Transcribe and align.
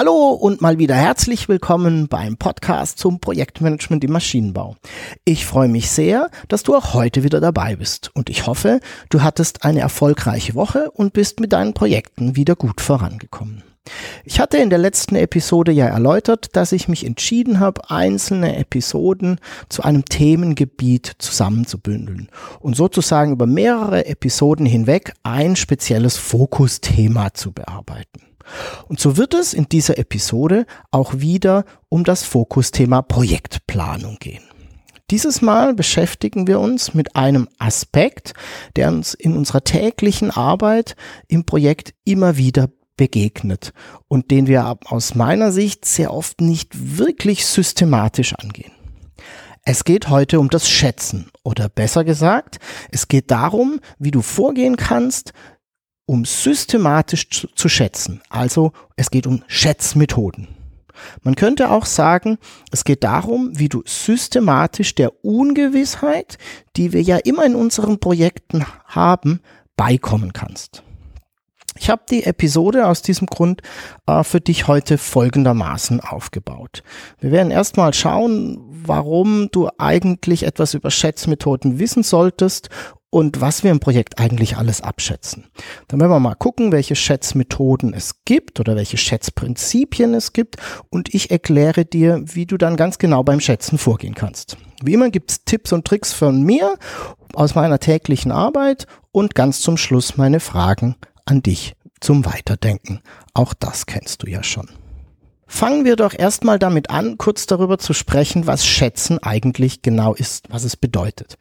Hallo 0.00 0.30
und 0.30 0.62
mal 0.62 0.78
wieder 0.78 0.94
herzlich 0.94 1.46
willkommen 1.50 2.08
beim 2.08 2.38
Podcast 2.38 2.98
zum 2.98 3.20
Projektmanagement 3.20 4.02
im 4.02 4.12
Maschinenbau. 4.12 4.76
Ich 5.26 5.44
freue 5.44 5.68
mich 5.68 5.90
sehr, 5.90 6.30
dass 6.48 6.62
du 6.62 6.74
auch 6.74 6.94
heute 6.94 7.22
wieder 7.22 7.38
dabei 7.38 7.76
bist 7.76 8.10
und 8.14 8.30
ich 8.30 8.46
hoffe, 8.46 8.80
du 9.10 9.20
hattest 9.20 9.62
eine 9.62 9.80
erfolgreiche 9.80 10.54
Woche 10.54 10.90
und 10.92 11.12
bist 11.12 11.38
mit 11.38 11.52
deinen 11.52 11.74
Projekten 11.74 12.34
wieder 12.34 12.56
gut 12.56 12.80
vorangekommen. 12.80 13.62
Ich 14.24 14.40
hatte 14.40 14.56
in 14.56 14.70
der 14.70 14.78
letzten 14.78 15.16
Episode 15.16 15.70
ja 15.70 15.84
erläutert, 15.84 16.56
dass 16.56 16.72
ich 16.72 16.88
mich 16.88 17.04
entschieden 17.04 17.60
habe, 17.60 17.90
einzelne 17.90 18.56
Episoden 18.56 19.38
zu 19.68 19.82
einem 19.82 20.06
Themengebiet 20.06 21.12
zusammenzubündeln 21.18 22.30
und 22.60 22.74
sozusagen 22.74 23.32
über 23.32 23.44
mehrere 23.44 24.06
Episoden 24.06 24.64
hinweg 24.64 25.12
ein 25.24 25.56
spezielles 25.56 26.16
Fokusthema 26.16 27.34
zu 27.34 27.52
bearbeiten. 27.52 28.29
Und 28.88 29.00
so 29.00 29.16
wird 29.16 29.34
es 29.34 29.54
in 29.54 29.68
dieser 29.68 29.98
Episode 29.98 30.66
auch 30.90 31.14
wieder 31.18 31.64
um 31.88 32.04
das 32.04 32.22
Fokusthema 32.24 33.02
Projektplanung 33.02 34.18
gehen. 34.18 34.42
Dieses 35.10 35.42
Mal 35.42 35.74
beschäftigen 35.74 36.46
wir 36.46 36.60
uns 36.60 36.94
mit 36.94 37.16
einem 37.16 37.48
Aspekt, 37.58 38.32
der 38.76 38.88
uns 38.88 39.14
in 39.14 39.36
unserer 39.36 39.64
täglichen 39.64 40.30
Arbeit 40.30 40.94
im 41.26 41.44
Projekt 41.44 41.94
immer 42.04 42.36
wieder 42.36 42.68
begegnet 42.96 43.72
und 44.08 44.30
den 44.30 44.46
wir 44.46 44.78
aus 44.84 45.14
meiner 45.14 45.50
Sicht 45.50 45.84
sehr 45.84 46.12
oft 46.12 46.40
nicht 46.40 46.96
wirklich 46.96 47.46
systematisch 47.46 48.34
angehen. 48.34 48.72
Es 49.64 49.84
geht 49.84 50.08
heute 50.08 50.38
um 50.38 50.48
das 50.48 50.68
Schätzen 50.68 51.30
oder 51.42 51.68
besser 51.68 52.04
gesagt, 52.04 52.58
es 52.90 53.08
geht 53.08 53.30
darum, 53.30 53.80
wie 53.98 54.10
du 54.10 54.22
vorgehen 54.22 54.76
kannst, 54.76 55.32
um 56.10 56.24
systematisch 56.24 57.30
zu, 57.30 57.46
zu 57.54 57.68
schätzen. 57.68 58.20
Also 58.30 58.72
es 58.96 59.12
geht 59.12 59.28
um 59.28 59.44
Schätzmethoden. 59.46 60.48
Man 61.22 61.36
könnte 61.36 61.70
auch 61.70 61.86
sagen, 61.86 62.38
es 62.72 62.82
geht 62.82 63.04
darum, 63.04 63.52
wie 63.56 63.68
du 63.68 63.84
systematisch 63.86 64.96
der 64.96 65.24
Ungewissheit, 65.24 66.36
die 66.74 66.92
wir 66.92 67.00
ja 67.00 67.16
immer 67.18 67.46
in 67.46 67.54
unseren 67.54 68.00
Projekten 68.00 68.66
haben, 68.86 69.38
beikommen 69.76 70.32
kannst. 70.32 70.82
Ich 71.78 71.88
habe 71.88 72.02
die 72.10 72.24
Episode 72.24 72.88
aus 72.88 73.02
diesem 73.02 73.28
Grund 73.28 73.62
äh, 74.06 74.24
für 74.24 74.40
dich 74.40 74.66
heute 74.66 74.98
folgendermaßen 74.98 76.00
aufgebaut. 76.00 76.82
Wir 77.20 77.30
werden 77.30 77.52
erstmal 77.52 77.94
schauen, 77.94 78.58
warum 78.84 79.48
du 79.52 79.68
eigentlich 79.78 80.42
etwas 80.42 80.74
über 80.74 80.90
Schätzmethoden 80.90 81.78
wissen 81.78 82.02
solltest 82.02 82.68
und 83.10 83.40
was 83.40 83.64
wir 83.64 83.70
im 83.70 83.80
Projekt 83.80 84.18
eigentlich 84.18 84.56
alles 84.56 84.80
abschätzen. 84.80 85.48
Dann 85.88 86.00
werden 86.00 86.12
wir 86.12 86.20
mal 86.20 86.34
gucken, 86.36 86.72
welche 86.72 86.94
Schätzmethoden 86.94 87.92
es 87.92 88.24
gibt 88.24 88.60
oder 88.60 88.76
welche 88.76 88.96
Schätzprinzipien 88.96 90.14
es 90.14 90.32
gibt 90.32 90.56
und 90.88 91.12
ich 91.12 91.30
erkläre 91.30 91.84
dir, 91.84 92.22
wie 92.24 92.46
du 92.46 92.56
dann 92.56 92.76
ganz 92.76 92.98
genau 92.98 93.22
beim 93.22 93.40
Schätzen 93.40 93.78
vorgehen 93.78 94.14
kannst. 94.14 94.56
Wie 94.82 94.94
immer 94.94 95.10
gibt 95.10 95.30
es 95.30 95.44
Tipps 95.44 95.72
und 95.72 95.84
Tricks 95.84 96.12
von 96.12 96.42
mir 96.42 96.76
aus 97.34 97.54
meiner 97.54 97.80
täglichen 97.80 98.32
Arbeit 98.32 98.86
und 99.12 99.34
ganz 99.34 99.60
zum 99.60 99.76
Schluss 99.76 100.16
meine 100.16 100.40
Fragen 100.40 100.96
an 101.26 101.42
dich 101.42 101.74
zum 102.00 102.24
Weiterdenken. 102.24 103.00
Auch 103.34 103.54
das 103.54 103.86
kennst 103.86 104.22
du 104.22 104.28
ja 104.28 104.42
schon. 104.42 104.68
Fangen 105.46 105.84
wir 105.84 105.96
doch 105.96 106.16
erstmal 106.16 106.60
damit 106.60 106.90
an, 106.90 107.18
kurz 107.18 107.44
darüber 107.44 107.76
zu 107.78 107.92
sprechen, 107.92 108.46
was 108.46 108.64
Schätzen 108.64 109.18
eigentlich 109.18 109.82
genau 109.82 110.14
ist, 110.14 110.48
was 110.48 110.62
es 110.62 110.76
bedeutet. 110.76 111.38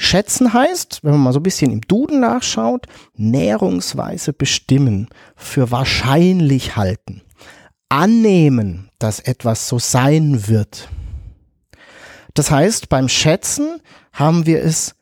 Schätzen 0.00 0.52
heißt, 0.52 1.00
wenn 1.02 1.10
man 1.10 1.20
mal 1.22 1.32
so 1.32 1.40
ein 1.40 1.42
bisschen 1.42 1.72
im 1.72 1.80
Duden 1.80 2.20
nachschaut, 2.20 2.86
näherungsweise 3.16 4.32
bestimmen, 4.32 5.08
für 5.34 5.72
wahrscheinlich 5.72 6.76
halten, 6.76 7.22
annehmen, 7.88 8.90
dass 9.00 9.18
etwas 9.18 9.68
so 9.68 9.80
sein 9.80 10.46
wird. 10.46 10.88
Das 12.34 12.52
heißt, 12.52 12.88
beim 12.88 13.08
Schätzen 13.08 13.80
haben 14.12 14.46
wir 14.46 14.62
es 14.62 14.94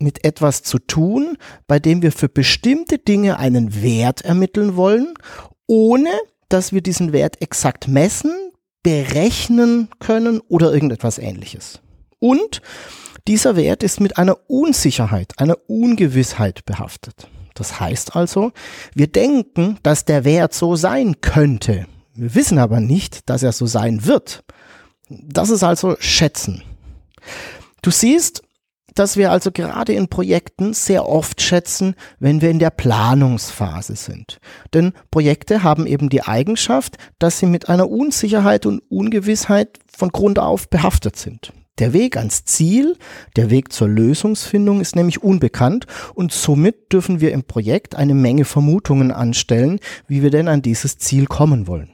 mit 0.00 0.24
etwas 0.24 0.64
zu 0.64 0.80
tun, 0.80 1.38
bei 1.68 1.78
dem 1.78 2.02
wir 2.02 2.10
für 2.10 2.28
bestimmte 2.28 2.98
Dinge 2.98 3.38
einen 3.38 3.80
Wert 3.80 4.22
ermitteln 4.22 4.74
wollen, 4.74 5.14
ohne 5.68 6.10
dass 6.48 6.72
wir 6.72 6.80
diesen 6.82 7.12
Wert 7.12 7.40
exakt 7.40 7.86
messen, 7.86 8.32
berechnen 8.82 9.88
können 10.00 10.40
oder 10.48 10.74
irgendetwas 10.74 11.18
ähnliches. 11.18 11.80
Und 12.18 12.60
dieser 13.26 13.56
Wert 13.56 13.82
ist 13.82 14.00
mit 14.00 14.18
einer 14.18 14.38
Unsicherheit, 14.48 15.32
einer 15.38 15.56
Ungewissheit 15.66 16.64
behaftet. 16.64 17.28
Das 17.54 17.80
heißt 17.80 18.16
also, 18.16 18.52
wir 18.94 19.06
denken, 19.06 19.78
dass 19.82 20.04
der 20.04 20.24
Wert 20.24 20.54
so 20.54 20.76
sein 20.76 21.20
könnte. 21.20 21.86
Wir 22.14 22.34
wissen 22.34 22.58
aber 22.58 22.80
nicht, 22.80 23.28
dass 23.28 23.42
er 23.42 23.52
so 23.52 23.66
sein 23.66 24.04
wird. 24.04 24.44
Das 25.08 25.50
ist 25.50 25.62
also 25.62 25.96
Schätzen. 25.98 26.62
Du 27.82 27.90
siehst, 27.90 28.42
dass 28.94 29.16
wir 29.16 29.32
also 29.32 29.50
gerade 29.50 29.92
in 29.92 30.08
Projekten 30.08 30.72
sehr 30.72 31.08
oft 31.08 31.40
schätzen, 31.40 31.96
wenn 32.20 32.40
wir 32.40 32.50
in 32.50 32.60
der 32.60 32.70
Planungsphase 32.70 33.96
sind. 33.96 34.38
Denn 34.72 34.92
Projekte 35.10 35.62
haben 35.62 35.86
eben 35.86 36.08
die 36.08 36.22
Eigenschaft, 36.22 36.96
dass 37.18 37.38
sie 37.38 37.46
mit 37.46 37.68
einer 37.68 37.90
Unsicherheit 37.90 38.66
und 38.66 38.80
Ungewissheit 38.88 39.78
von 39.96 40.10
Grund 40.10 40.38
auf 40.38 40.68
behaftet 40.68 41.16
sind. 41.16 41.52
Der 41.80 41.92
Weg 41.92 42.16
ans 42.16 42.44
Ziel, 42.44 42.96
der 43.34 43.50
Weg 43.50 43.72
zur 43.72 43.88
Lösungsfindung 43.88 44.80
ist 44.80 44.94
nämlich 44.94 45.24
unbekannt 45.24 45.86
und 46.14 46.30
somit 46.30 46.92
dürfen 46.92 47.20
wir 47.20 47.32
im 47.32 47.42
Projekt 47.42 47.96
eine 47.96 48.14
Menge 48.14 48.44
Vermutungen 48.44 49.10
anstellen, 49.10 49.80
wie 50.06 50.22
wir 50.22 50.30
denn 50.30 50.46
an 50.46 50.62
dieses 50.62 50.98
Ziel 50.98 51.26
kommen 51.26 51.66
wollen. 51.66 51.90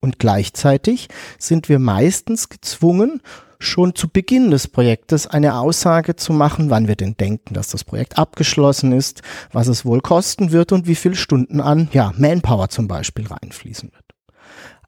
Und 0.00 0.18
gleichzeitig 0.18 1.08
sind 1.38 1.68
wir 1.68 1.78
meistens 1.78 2.48
gezwungen, 2.48 3.22
schon 3.60 3.94
zu 3.94 4.08
Beginn 4.08 4.50
des 4.50 4.66
Projektes 4.66 5.28
eine 5.28 5.56
Aussage 5.56 6.16
zu 6.16 6.32
machen, 6.32 6.70
wann 6.70 6.88
wir 6.88 6.96
denn 6.96 7.16
denken, 7.16 7.54
dass 7.54 7.68
das 7.68 7.84
Projekt 7.84 8.18
abgeschlossen 8.18 8.90
ist, 8.90 9.22
was 9.52 9.68
es 9.68 9.84
wohl 9.84 10.00
kosten 10.00 10.50
wird 10.50 10.72
und 10.72 10.88
wie 10.88 10.96
viele 10.96 11.14
Stunden 11.14 11.60
an, 11.60 11.88
ja, 11.92 12.12
Manpower 12.16 12.70
zum 12.70 12.88
Beispiel 12.88 13.28
reinfließen 13.28 13.92
wird. 13.92 14.04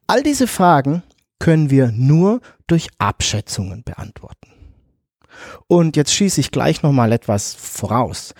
All 0.07 0.23
diese 0.23 0.47
Fragen 0.47 1.03
können 1.39 1.69
wir 1.69 1.91
nur 1.91 2.41
durch 2.67 2.89
Abschätzungen 2.97 3.83
beantworten. 3.83 4.51
Und 5.67 5.95
jetzt 5.95 6.13
schieße 6.13 6.39
ich 6.39 6.51
gleich 6.51 6.81
nochmal 6.81 7.11
etwas 7.11 7.53
voraus. 7.53 8.33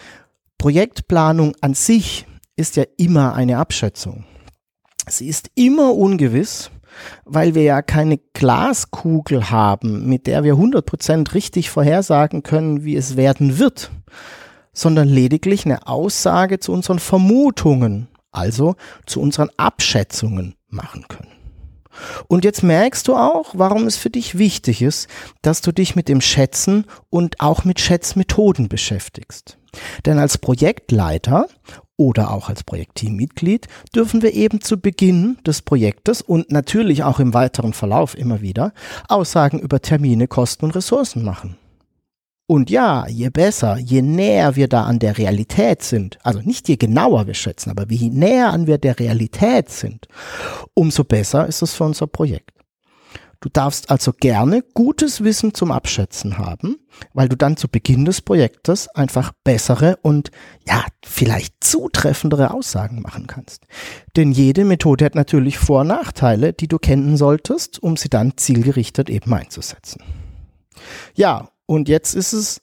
Projektplanung 0.58 1.56
an 1.62 1.74
sich 1.74 2.26
ist 2.56 2.76
ja 2.76 2.84
immer 2.98 3.34
eine 3.34 3.58
Abschätzung. 3.58 4.26
Sie 5.08 5.28
ist 5.28 5.52
immer 5.56 5.94
ungewiss, 5.94 6.72
weil 7.26 7.54
wir 7.54 7.64
ja 7.64 7.82
keine 7.82 8.18
Glaskugel 8.34 9.52
haben, 9.52 10.08
mit 10.08 10.28
der 10.28 10.44
wir 10.44 10.56
100% 10.56 11.34
richtig 11.34 11.70
vorhersagen 11.70 12.44
können, 12.44 12.84
wie 12.84 12.96
es 12.96 13.18
werden 13.18 13.60
wird, 13.60 13.92
sondern 14.74 15.08
lediglich 15.08 15.66
eine 15.66 15.88
Aussage 15.88 16.60
zu 16.60 16.72
unseren 16.72 17.00
Vermutungen, 17.00 18.08
also 18.32 18.76
zu 19.06 19.22
unseren 19.22 19.50
Abschätzungen 19.58 20.56
machen 20.68 21.06
können. 21.08 21.35
Und 22.28 22.44
jetzt 22.44 22.64
merkst 22.64 23.08
du 23.08 23.16
auch, 23.16 23.54
warum 23.54 23.88
es 23.88 23.98
für 23.98 24.10
dich 24.10 24.38
wichtig 24.38 24.82
ist, 24.82 25.08
dass 25.42 25.62
du 25.62 25.72
dich 25.72 25.96
mit 25.96 26.08
dem 26.08 26.22
Schätzen 26.22 26.86
und 27.10 27.40
auch 27.40 27.64
mit 27.64 27.80
Schätzmethoden 27.80 28.70
beschäftigst. 28.70 29.58
Denn 30.06 30.20
als 30.20 30.38
Projektleiter 30.38 31.48
oder 31.98 32.32
auch 32.32 32.50
als 32.50 32.64
Projektteammitglied 32.64 33.68
dürfen 33.96 34.22
wir 34.22 34.34
eben 34.34 34.62
zu 34.62 34.80
Beginn 34.80 35.38
des 35.46 35.62
Projektes 35.62 36.22
und 36.22 36.52
natürlich 36.52 37.04
auch 37.04 37.20
im 37.20 37.34
weiteren 37.34 37.74
Verlauf 37.74 38.18
immer 38.18 38.42
wieder 38.42 38.74
Aussagen 39.08 39.60
über 39.60 39.82
Termine, 39.82 40.28
Kosten 40.28 40.66
und 40.66 40.76
Ressourcen 40.76 41.24
machen. 41.24 41.58
Und 42.48 42.70
ja, 42.70 43.08
je 43.08 43.30
besser, 43.30 43.78
je 43.78 44.04
näher 44.04 44.56
wir 44.56 44.68
da 44.68 44.84
an 44.84 45.00
der 45.00 45.18
Realität 45.18 45.82
sind, 45.82 46.20
also 46.24 46.40
nicht 46.42 46.70
je 46.70 46.76
genauer 46.76 47.26
wir 47.26 47.34
schätzen, 47.34 47.72
aber 47.72 47.90
wie 47.90 48.10
näher 48.10 48.54
an 48.54 48.68
wir 48.68 48.78
der 48.78 49.00
Realität 49.00 49.72
sind, 49.72 50.08
umso 50.76 51.04
besser 51.04 51.48
ist 51.48 51.64
es 51.64 51.74
für 51.74 51.86
unser 51.86 52.06
Projekt. 52.06 52.52
Du 53.46 53.50
darfst 53.50 53.92
also 53.92 54.12
gerne 54.12 54.64
gutes 54.74 55.24
Wissen 55.24 55.54
zum 55.54 55.72
Abschätzen 55.72 56.38
haben, 56.38 56.78
weil 57.14 57.30
du 57.30 57.36
dann 57.36 57.58
zu 57.58 57.68
Beginn 57.68 58.06
des 58.06 58.22
Projektes 58.22 58.88
einfach 58.90 59.34
bessere 59.44 59.98
und 60.02 60.32
ja, 60.68 60.84
vielleicht 61.04 61.64
zutreffendere 61.64 62.52
Aussagen 62.52 63.02
machen 63.02 63.28
kannst. 63.28 63.64
Denn 64.16 64.32
jede 64.32 64.66
Methode 64.66 65.06
hat 65.06 65.16
natürlich 65.16 65.60
Vor- 65.60 65.82
und 65.82 65.88
Nachteile, 65.88 66.54
die 66.54 66.68
du 66.68 66.80
kennen 66.80 67.18
solltest, 67.18 67.82
um 67.82 67.98
sie 67.98 68.10
dann 68.10 68.38
zielgerichtet 68.38 69.10
eben 69.10 69.32
einzusetzen. 69.34 70.02
Ja, 71.14 71.50
und 71.66 71.90
jetzt 71.90 72.16
ist 72.16 72.34
es 72.34 72.62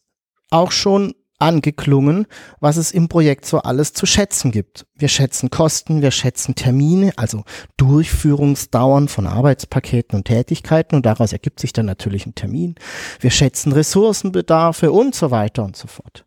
auch 0.50 0.70
schon 0.70 1.14
angeklungen, 1.42 2.26
was 2.60 2.76
es 2.76 2.92
im 2.92 3.08
Projekt 3.08 3.44
so 3.46 3.58
alles 3.58 3.92
zu 3.92 4.06
schätzen 4.06 4.52
gibt. 4.52 4.86
Wir 4.94 5.08
schätzen 5.08 5.50
Kosten, 5.50 6.00
wir 6.00 6.12
schätzen 6.12 6.54
Termine, 6.54 7.12
also 7.16 7.42
Durchführungsdauern 7.76 9.08
von 9.08 9.26
Arbeitspaketen 9.26 10.16
und 10.16 10.26
Tätigkeiten 10.26 10.94
und 10.94 11.04
daraus 11.04 11.32
ergibt 11.32 11.58
sich 11.58 11.72
dann 11.72 11.86
natürlich 11.86 12.26
ein 12.26 12.36
Termin. 12.36 12.76
Wir 13.18 13.30
schätzen 13.30 13.72
Ressourcenbedarfe 13.72 14.92
und 14.92 15.16
so 15.16 15.32
weiter 15.32 15.64
und 15.64 15.76
so 15.76 15.88
fort. 15.88 16.24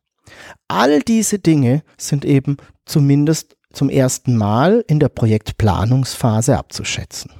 All 0.67 0.99
diese 1.01 1.39
Dinge 1.39 1.83
sind 1.97 2.25
eben 2.25 2.57
zumindest 2.85 3.55
zum 3.71 3.89
ersten 3.89 4.35
Mal 4.35 4.83
in 4.87 4.99
der 4.99 5.09
Projektplanungsphase 5.09 6.57
abzuschätzen. 6.57 7.31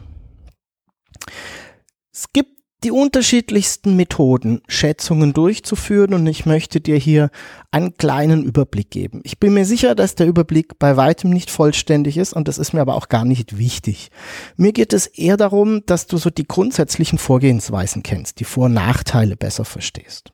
Es 2.14 2.32
gibt 2.32 2.55
die 2.84 2.92
unterschiedlichsten 2.92 3.96
Methoden, 3.96 4.62
Schätzungen 4.68 5.34
durchzuführen 5.34 6.14
und 6.14 6.28
ich 6.28 6.46
möchte 6.46 6.82
dir 6.82 6.98
hier 6.98 7.32
einen 7.72 7.96
kleinen 7.98 8.44
Überblick 8.44 8.92
geben. 8.92 9.22
Ich 9.24 9.40
bin 9.40 9.54
mir 9.54 9.66
sicher, 9.66 9.96
dass 9.96 10.16
der 10.16 10.28
Überblick 10.28 10.78
bei 10.78 10.96
weitem 10.98 11.32
nicht 11.32 11.50
vollständig 11.50 12.18
ist 12.18 12.34
und 12.34 12.48
das 12.48 12.58
ist 12.58 12.74
mir 12.74 12.82
aber 12.82 12.96
auch 12.96 13.08
gar 13.08 13.26
nicht 13.26 13.58
wichtig. 13.58 14.12
Mir 14.56 14.72
geht 14.72 14.94
es 14.94 15.08
eher 15.08 15.38
darum, 15.38 15.84
dass 15.86 16.06
du 16.06 16.18
so 16.18 16.30
die 16.30 16.48
grundsätzlichen 16.48 17.18
Vorgehensweisen 17.18 18.04
kennst, 18.04 18.40
die 18.40 18.46
Vor- 18.46 18.66
und 18.66 18.74
Nachteile 18.74 19.36
besser 19.36 19.66
verstehst. 19.66 20.34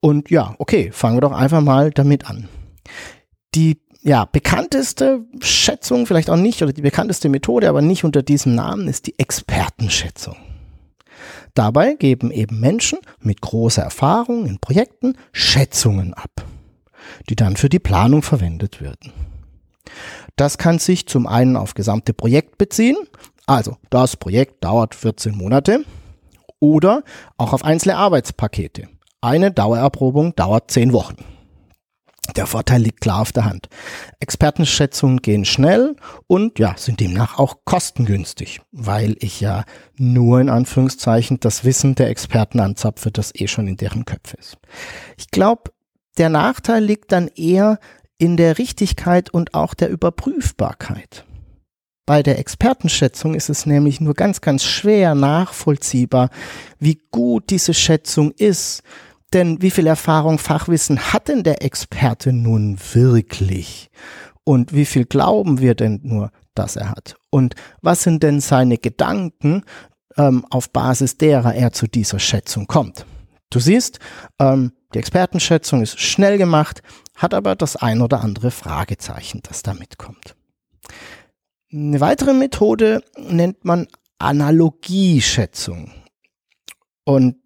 Und 0.00 0.30
ja, 0.30 0.54
okay, 0.58 0.90
fangen 0.92 1.16
wir 1.16 1.22
doch 1.22 1.32
einfach 1.32 1.62
mal 1.62 1.90
damit 1.92 2.28
an. 2.28 2.48
Die 3.54 3.80
ja, 4.02 4.24
bekannteste 4.24 5.24
Schätzung, 5.40 6.06
vielleicht 6.06 6.30
auch 6.30 6.36
nicht, 6.36 6.62
oder 6.62 6.72
die 6.72 6.82
bekannteste 6.82 7.28
Methode, 7.28 7.68
aber 7.68 7.82
nicht 7.82 8.04
unter 8.04 8.22
diesem 8.22 8.54
Namen, 8.54 8.86
ist 8.86 9.06
die 9.06 9.18
Expertenschätzung. 9.18 10.36
Dabei 11.56 11.94
geben 11.94 12.30
eben 12.30 12.60
Menschen 12.60 12.98
mit 13.18 13.40
großer 13.40 13.82
Erfahrung 13.82 14.44
in 14.44 14.58
Projekten 14.58 15.16
Schätzungen 15.32 16.12
ab, 16.12 16.44
die 17.30 17.34
dann 17.34 17.56
für 17.56 17.70
die 17.70 17.78
Planung 17.78 18.20
verwendet 18.20 18.82
werden. 18.82 19.14
Das 20.36 20.58
kann 20.58 20.78
sich 20.78 21.08
zum 21.08 21.26
einen 21.26 21.56
auf 21.56 21.72
gesamte 21.72 22.12
Projekt 22.12 22.58
beziehen, 22.58 22.96
also 23.46 23.78
das 23.88 24.18
Projekt 24.18 24.64
dauert 24.64 24.94
14 24.94 25.34
Monate, 25.34 25.82
oder 26.60 27.02
auch 27.38 27.54
auf 27.54 27.64
einzelne 27.64 27.96
Arbeitspakete. 27.96 28.88
Eine 29.22 29.50
Dauererprobung 29.50 30.36
dauert 30.36 30.70
10 30.70 30.92
Wochen. 30.92 31.16
Der 32.34 32.46
Vorteil 32.46 32.82
liegt 32.82 33.00
klar 33.00 33.20
auf 33.20 33.32
der 33.32 33.44
Hand. 33.44 33.68
Expertenschätzungen 34.20 35.18
gehen 35.18 35.44
schnell 35.44 35.96
und 36.26 36.58
ja, 36.58 36.74
sind 36.76 37.00
demnach 37.00 37.38
auch 37.38 37.58
kostengünstig, 37.64 38.60
weil 38.72 39.16
ich 39.20 39.40
ja 39.40 39.64
nur 39.96 40.40
in 40.40 40.48
Anführungszeichen 40.48 41.38
das 41.40 41.64
Wissen 41.64 41.94
der 41.94 42.08
Experten 42.08 42.60
anzapfe, 42.60 43.10
das 43.10 43.34
eh 43.34 43.46
schon 43.48 43.68
in 43.68 43.76
deren 43.76 44.04
Köpfe 44.04 44.36
ist. 44.38 44.58
Ich 45.16 45.30
glaube, 45.30 45.70
der 46.18 46.28
Nachteil 46.28 46.82
liegt 46.82 47.12
dann 47.12 47.28
eher 47.28 47.78
in 48.18 48.36
der 48.36 48.58
Richtigkeit 48.58 49.30
und 49.30 49.54
auch 49.54 49.74
der 49.74 49.90
Überprüfbarkeit. 49.90 51.24
Bei 52.06 52.22
der 52.22 52.38
Expertenschätzung 52.38 53.34
ist 53.34 53.48
es 53.48 53.66
nämlich 53.66 54.00
nur 54.00 54.14
ganz, 54.14 54.40
ganz 54.40 54.62
schwer 54.62 55.14
nachvollziehbar, 55.14 56.30
wie 56.78 57.00
gut 57.10 57.50
diese 57.50 57.74
Schätzung 57.74 58.30
ist, 58.30 58.82
denn 59.36 59.62
wie 59.62 59.70
viel 59.70 59.86
Erfahrung, 59.86 60.38
Fachwissen 60.38 61.12
hat 61.12 61.28
denn 61.28 61.44
der 61.44 61.62
Experte 61.62 62.32
nun 62.32 62.78
wirklich? 62.94 63.90
Und 64.44 64.72
wie 64.72 64.86
viel 64.86 65.04
glauben 65.04 65.60
wir 65.60 65.74
denn 65.74 66.00
nur, 66.02 66.30
dass 66.54 66.76
er 66.76 66.90
hat? 66.90 67.16
Und 67.30 67.54
was 67.82 68.02
sind 68.02 68.22
denn 68.22 68.40
seine 68.40 68.78
Gedanken, 68.78 69.62
ähm, 70.16 70.44
auf 70.50 70.70
Basis 70.70 71.18
derer 71.18 71.54
er 71.54 71.72
zu 71.72 71.86
dieser 71.86 72.18
Schätzung 72.18 72.66
kommt? 72.66 73.04
Du 73.50 73.60
siehst, 73.60 73.98
ähm, 74.38 74.72
die 74.94 74.98
Expertenschätzung 74.98 75.82
ist 75.82 76.00
schnell 76.00 76.38
gemacht, 76.38 76.82
hat 77.14 77.34
aber 77.34 77.54
das 77.56 77.76
ein 77.76 78.00
oder 78.00 78.22
andere 78.22 78.50
Fragezeichen, 78.50 79.40
das 79.42 79.62
da 79.62 79.74
mitkommt. 79.74 80.34
Eine 81.70 82.00
weitere 82.00 82.32
Methode 82.32 83.02
nennt 83.18 83.64
man 83.64 83.86
Analogieschätzung. 84.18 85.92
Und 87.04 87.36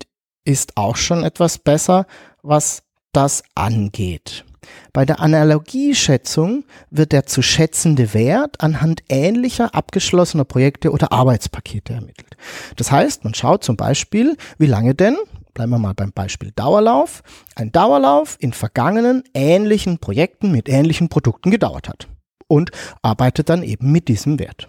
ist 0.51 0.77
auch 0.77 0.97
schon 0.97 1.23
etwas 1.23 1.59
besser, 1.59 2.07
was 2.43 2.83
das 3.13 3.43
angeht. 3.55 4.45
Bei 4.93 5.05
der 5.05 5.21
Analogieschätzung 5.21 6.65
wird 6.91 7.13
der 7.13 7.27
zu 7.27 7.43
schätzende 7.43 8.13
Wert 8.15 8.61
anhand 8.61 9.03
ähnlicher 9.09 9.75
abgeschlossener 9.75 10.45
Projekte 10.45 10.91
oder 10.91 11.13
Arbeitspakete 11.13 11.95
ermittelt. 11.95 12.37
Das 12.77 12.91
heißt, 12.91 13.25
man 13.25 13.35
schaut 13.35 13.65
zum 13.65 13.77
Beispiel, 13.77 14.37
wie 14.59 14.67
lange 14.67 14.95
denn, 14.95 15.17
bleiben 15.55 15.71
wir 15.71 15.79
mal 15.79 15.95
beim 15.95 16.13
Beispiel 16.13 16.53
Dauerlauf, 16.55 17.23
ein 17.55 17.73
Dauerlauf 17.73 18.37
in 18.41 18.53
vergangenen 18.53 19.23
ähnlichen 19.35 19.99
Projekten 19.99 20.53
mit 20.53 20.69
ähnlichen 20.69 21.09
Produkten 21.09 21.51
gedauert 21.51 21.89
hat 21.89 22.09
und 22.49 22.71
arbeitet 23.03 23.49
dann 23.49 23.63
eben 23.63 23.91
mit 23.91 24.09
diesem 24.09 24.39
Wert. 24.39 24.69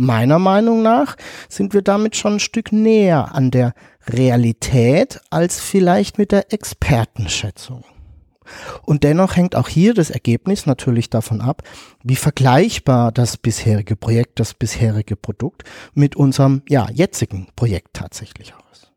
Meiner 0.00 0.38
Meinung 0.38 0.82
nach 0.82 1.16
sind 1.48 1.74
wir 1.74 1.82
damit 1.82 2.14
schon 2.14 2.34
ein 2.34 2.40
Stück 2.40 2.70
näher 2.70 3.34
an 3.34 3.50
der 3.50 3.74
Realität 4.06 5.20
als 5.28 5.58
vielleicht 5.58 6.18
mit 6.18 6.30
der 6.30 6.52
Expertenschätzung. 6.52 7.82
Und 8.82 9.02
dennoch 9.02 9.34
hängt 9.34 9.56
auch 9.56 9.66
hier 9.66 9.94
das 9.94 10.10
Ergebnis 10.10 10.66
natürlich 10.66 11.10
davon 11.10 11.40
ab, 11.40 11.62
wie 12.04 12.14
vergleichbar 12.14 13.10
das 13.10 13.36
bisherige 13.36 13.96
Projekt, 13.96 14.38
das 14.38 14.54
bisherige 14.54 15.16
Produkt 15.16 15.64
mit 15.94 16.14
unserem 16.14 16.62
ja, 16.68 16.88
jetzigen 16.92 17.48
Projekt 17.56 17.94
tatsächlich 17.94 18.54
ist. 18.72 18.92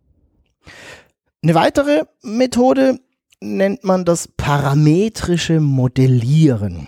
Eine 1.42 1.56
weitere 1.56 2.04
Methode 2.22 3.00
nennt 3.40 3.84
man 3.84 4.06
das 4.06 4.28
parametrische 4.28 5.62
Modellieren. 5.62 6.88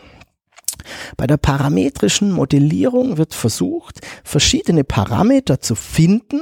Bei 1.17 1.27
der 1.27 1.37
parametrischen 1.37 2.31
Modellierung 2.31 3.17
wird 3.17 3.33
versucht, 3.33 4.01
verschiedene 4.23 4.83
Parameter 4.83 5.59
zu 5.59 5.75
finden, 5.75 6.41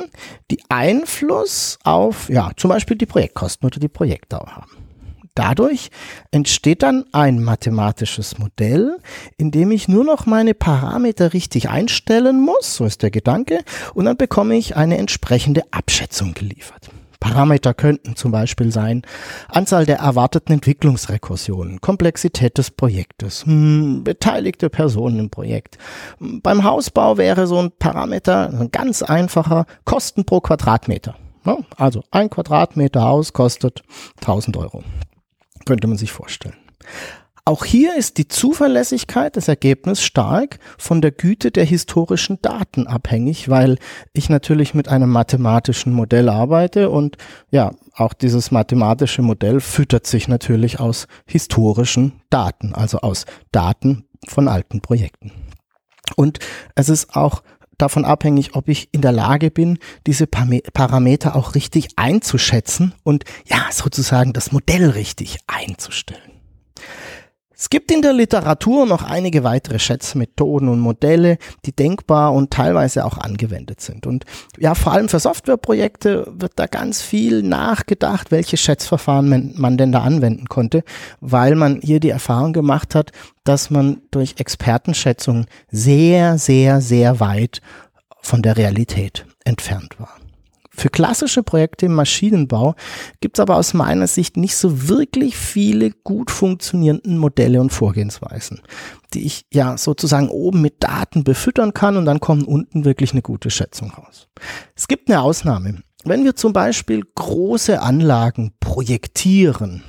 die 0.49 0.59
Einfluss 0.69 1.77
auf, 1.83 2.29
ja, 2.29 2.51
zum 2.57 2.69
Beispiel 2.69 2.97
die 2.97 3.05
Projektkosten 3.05 3.65
oder 3.67 3.79
die 3.79 3.87
Projektdauer 3.87 4.55
haben. 4.55 4.71
Dadurch 5.33 5.91
entsteht 6.31 6.83
dann 6.83 7.05
ein 7.13 7.41
mathematisches 7.41 8.37
Modell, 8.37 8.97
in 9.37 9.51
dem 9.51 9.71
ich 9.71 9.87
nur 9.87 10.03
noch 10.03 10.25
meine 10.25 10.53
Parameter 10.53 11.33
richtig 11.33 11.69
einstellen 11.69 12.41
muss, 12.41 12.75
so 12.75 12.85
ist 12.85 13.01
der 13.01 13.11
Gedanke, 13.11 13.59
und 13.93 14.05
dann 14.05 14.17
bekomme 14.17 14.55
ich 14.55 14.75
eine 14.75 14.97
entsprechende 14.97 15.63
Abschätzung 15.71 16.33
geliefert. 16.33 16.89
Parameter 17.21 17.73
könnten 17.73 18.17
zum 18.17 18.31
Beispiel 18.31 18.71
sein 18.73 19.03
Anzahl 19.47 19.85
der 19.85 19.99
erwarteten 19.99 20.53
Entwicklungsrekursionen, 20.53 21.79
Komplexität 21.79 22.57
des 22.57 22.71
Projektes, 22.71 23.45
hm, 23.45 24.03
beteiligte 24.03 24.69
Personen 24.69 25.19
im 25.19 25.29
Projekt. 25.29 25.77
Beim 26.19 26.65
Hausbau 26.65 27.17
wäre 27.17 27.47
so 27.47 27.59
ein 27.59 27.71
Parameter 27.71 28.49
ein 28.49 28.71
ganz 28.71 29.03
einfacher 29.03 29.65
Kosten 29.85 30.25
pro 30.25 30.41
Quadratmeter. 30.41 31.15
Also 31.77 32.03
ein 32.11 32.29
Quadratmeter 32.29 33.03
Haus 33.03 33.33
kostet 33.33 33.83
1000 34.19 34.57
Euro. 34.57 34.83
Könnte 35.65 35.87
man 35.87 35.97
sich 35.97 36.11
vorstellen. 36.11 36.55
Auch 37.43 37.65
hier 37.65 37.95
ist 37.95 38.17
die 38.17 38.27
Zuverlässigkeit 38.27 39.35
des 39.35 39.47
Ergebnisses 39.47 40.03
stark 40.03 40.59
von 40.77 41.01
der 41.01 41.11
Güte 41.11 41.49
der 41.49 41.65
historischen 41.65 42.39
Daten 42.41 42.85
abhängig, 42.85 43.49
weil 43.49 43.77
ich 44.13 44.29
natürlich 44.29 44.75
mit 44.75 44.89
einem 44.89 45.09
mathematischen 45.09 45.91
Modell 45.91 46.29
arbeite 46.29 46.91
und 46.91 47.17
ja, 47.49 47.71
auch 47.95 48.13
dieses 48.13 48.51
mathematische 48.51 49.23
Modell 49.23 49.59
füttert 49.59 50.05
sich 50.05 50.27
natürlich 50.27 50.79
aus 50.79 51.07
historischen 51.25 52.21
Daten, 52.29 52.75
also 52.75 52.99
aus 52.99 53.25
Daten 53.51 54.05
von 54.27 54.47
alten 54.47 54.81
Projekten. 54.81 55.31
Und 56.15 56.39
es 56.75 56.89
ist 56.89 57.15
auch 57.15 57.41
davon 57.77 58.05
abhängig, 58.05 58.55
ob 58.55 58.69
ich 58.69 58.89
in 58.91 59.01
der 59.01 59.11
Lage 59.11 59.49
bin, 59.49 59.79
diese 60.05 60.27
Parameter 60.27 61.35
auch 61.35 61.55
richtig 61.55 61.89
einzuschätzen 61.95 62.93
und 63.03 63.23
ja, 63.45 63.65
sozusagen 63.71 64.31
das 64.33 64.51
Modell 64.51 64.91
richtig 64.91 65.39
einzustellen. 65.47 66.31
Es 67.61 67.69
gibt 67.69 67.91
in 67.91 68.01
der 68.01 68.13
Literatur 68.13 68.87
noch 68.87 69.03
einige 69.03 69.43
weitere 69.43 69.77
Schätzmethoden 69.77 70.67
und 70.67 70.79
Modelle, 70.79 71.37
die 71.63 71.75
denkbar 71.75 72.33
und 72.33 72.49
teilweise 72.49 73.05
auch 73.05 73.19
angewendet 73.19 73.81
sind. 73.81 74.07
Und 74.07 74.25
ja, 74.57 74.73
vor 74.73 74.93
allem 74.93 75.09
für 75.09 75.19
Softwareprojekte 75.19 76.25
wird 76.35 76.53
da 76.55 76.65
ganz 76.65 77.03
viel 77.03 77.43
nachgedacht, 77.43 78.31
welche 78.31 78.57
Schätzverfahren 78.57 79.53
man, 79.55 79.77
denn 79.77 79.91
da 79.91 80.01
anwenden 80.01 80.47
konnte, 80.47 80.83
weil 81.19 81.53
man 81.53 81.81
hier 81.83 81.99
die 81.99 82.09
Erfahrung 82.09 82.51
gemacht 82.51 82.95
hat, 82.95 83.11
dass 83.43 83.69
man 83.69 84.01
durch 84.09 84.39
Expertenschätzungen 84.39 85.45
sehr, 85.69 86.39
sehr, 86.39 86.81
sehr 86.81 87.19
weit 87.19 87.61
von 88.23 88.41
der 88.41 88.57
Realität 88.57 89.27
entfernt 89.45 89.99
war. 89.99 90.20
Für 90.81 90.89
klassische 90.89 91.43
Projekte 91.43 91.85
im 91.85 91.93
Maschinenbau 91.93 92.73
gibt 93.19 93.37
es 93.37 93.39
aber 93.39 93.57
aus 93.57 93.75
meiner 93.75 94.07
Sicht 94.07 94.35
nicht 94.35 94.55
so 94.55 94.89
wirklich 94.89 95.37
viele 95.37 95.91
gut 95.91 96.31
funktionierenden 96.31 97.19
Modelle 97.19 97.61
und 97.61 97.71
Vorgehensweisen, 97.71 98.61
die 99.13 99.23
ich 99.27 99.45
ja 99.53 99.77
sozusagen 99.77 100.29
oben 100.29 100.59
mit 100.59 100.81
Daten 100.81 101.23
befüttern 101.23 101.75
kann 101.75 101.97
und 101.97 102.05
dann 102.05 102.19
kommt 102.19 102.47
unten 102.47 102.83
wirklich 102.83 103.11
eine 103.11 103.21
gute 103.21 103.51
Schätzung 103.51 103.91
raus. 103.91 104.27
Es 104.75 104.87
gibt 104.87 105.07
eine 105.07 105.21
Ausnahme. 105.21 105.83
Wenn 106.03 106.25
wir 106.25 106.35
zum 106.35 106.51
Beispiel 106.51 107.03
große 107.13 107.79
Anlagen 107.79 108.53
projektieren, 108.59 109.83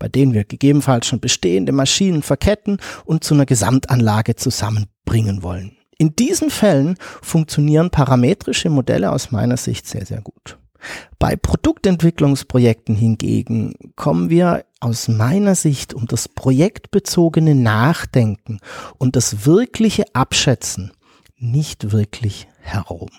bei 0.00 0.08
denen 0.08 0.34
wir 0.34 0.42
gegebenenfalls 0.42 1.06
schon 1.06 1.20
bestehende 1.20 1.70
Maschinen 1.70 2.22
verketten 2.22 2.78
und 3.04 3.22
zu 3.22 3.34
einer 3.34 3.46
Gesamtanlage 3.46 4.34
zusammenbringen 4.34 5.44
wollen. 5.44 5.76
In 6.00 6.16
diesen 6.16 6.48
Fällen 6.48 6.96
funktionieren 7.20 7.90
parametrische 7.90 8.70
Modelle 8.70 9.12
aus 9.12 9.32
meiner 9.32 9.58
Sicht 9.58 9.86
sehr, 9.86 10.06
sehr 10.06 10.22
gut. 10.22 10.56
Bei 11.18 11.36
Produktentwicklungsprojekten 11.36 12.96
hingegen 12.96 13.74
kommen 13.96 14.30
wir 14.30 14.64
aus 14.80 15.08
meiner 15.08 15.54
Sicht 15.54 15.92
um 15.92 16.06
das 16.06 16.26
projektbezogene 16.26 17.54
Nachdenken 17.54 18.60
und 18.96 19.14
das 19.14 19.44
wirkliche 19.44 20.04
Abschätzen 20.14 20.90
nicht 21.36 21.92
wirklich 21.92 22.48
herum. 22.60 23.10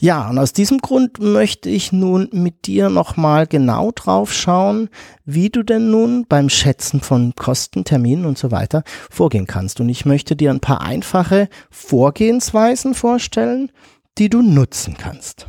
Ja, 0.00 0.30
und 0.30 0.38
aus 0.38 0.54
diesem 0.54 0.78
Grund 0.78 1.20
möchte 1.20 1.68
ich 1.68 1.92
nun 1.92 2.30
mit 2.32 2.66
dir 2.66 2.88
nochmal 2.88 3.46
genau 3.46 3.90
drauf 3.94 4.32
schauen, 4.32 4.88
wie 5.26 5.50
du 5.50 5.62
denn 5.62 5.90
nun 5.90 6.24
beim 6.26 6.48
Schätzen 6.48 7.02
von 7.02 7.34
Kosten, 7.36 7.84
Terminen 7.84 8.24
und 8.24 8.38
so 8.38 8.50
weiter 8.50 8.82
vorgehen 9.10 9.46
kannst. 9.46 9.78
Und 9.78 9.90
ich 9.90 10.06
möchte 10.06 10.36
dir 10.36 10.50
ein 10.50 10.60
paar 10.60 10.80
einfache 10.80 11.50
Vorgehensweisen 11.70 12.94
vorstellen, 12.94 13.70
die 14.16 14.30
du 14.30 14.40
nutzen 14.40 14.96
kannst. 14.96 15.46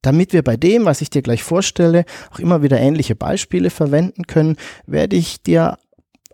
Damit 0.00 0.32
wir 0.32 0.44
bei 0.44 0.56
dem, 0.56 0.84
was 0.84 1.00
ich 1.00 1.10
dir 1.10 1.20
gleich 1.20 1.42
vorstelle, 1.42 2.04
auch 2.32 2.38
immer 2.38 2.62
wieder 2.62 2.78
ähnliche 2.78 3.16
Beispiele 3.16 3.70
verwenden 3.70 4.28
können, 4.28 4.56
werde 4.86 5.16
ich 5.16 5.42
dir 5.42 5.76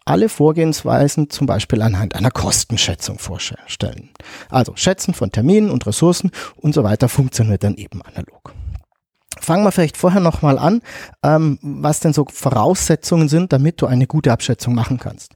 alle 0.07 0.29
Vorgehensweisen 0.29 1.29
zum 1.29 1.47
Beispiel 1.47 1.83
anhand 1.83 2.15
einer 2.15 2.31
Kostenschätzung 2.31 3.19
vorstellen. 3.19 4.11
Also 4.49 4.73
Schätzen 4.77 5.13
von 5.13 5.33
Terminen 5.33 5.71
und 5.71 5.87
Ressourcen 5.87 6.31
und 6.57 6.75
so 6.75 6.85
weiter 6.85 7.09
funktioniert 7.09 7.63
dann 7.65 7.75
eben 7.75 8.01
analog. 8.03 8.55
Fangen 9.39 9.65
wir 9.65 9.73
vielleicht 9.73 9.97
vorher 9.97 10.21
nochmal 10.21 10.59
an, 10.59 10.81
ähm, 11.23 11.59
was 11.61 12.01
denn 12.01 12.15
so 12.15 12.25
Voraussetzungen 12.33 13.29
sind, 13.29 13.53
damit 13.53 13.83
du 13.83 13.87
eine 13.87 14.07
gute 14.07 14.33
Abschätzung 14.33 14.75
machen 14.75 14.99
kannst. 14.99 15.35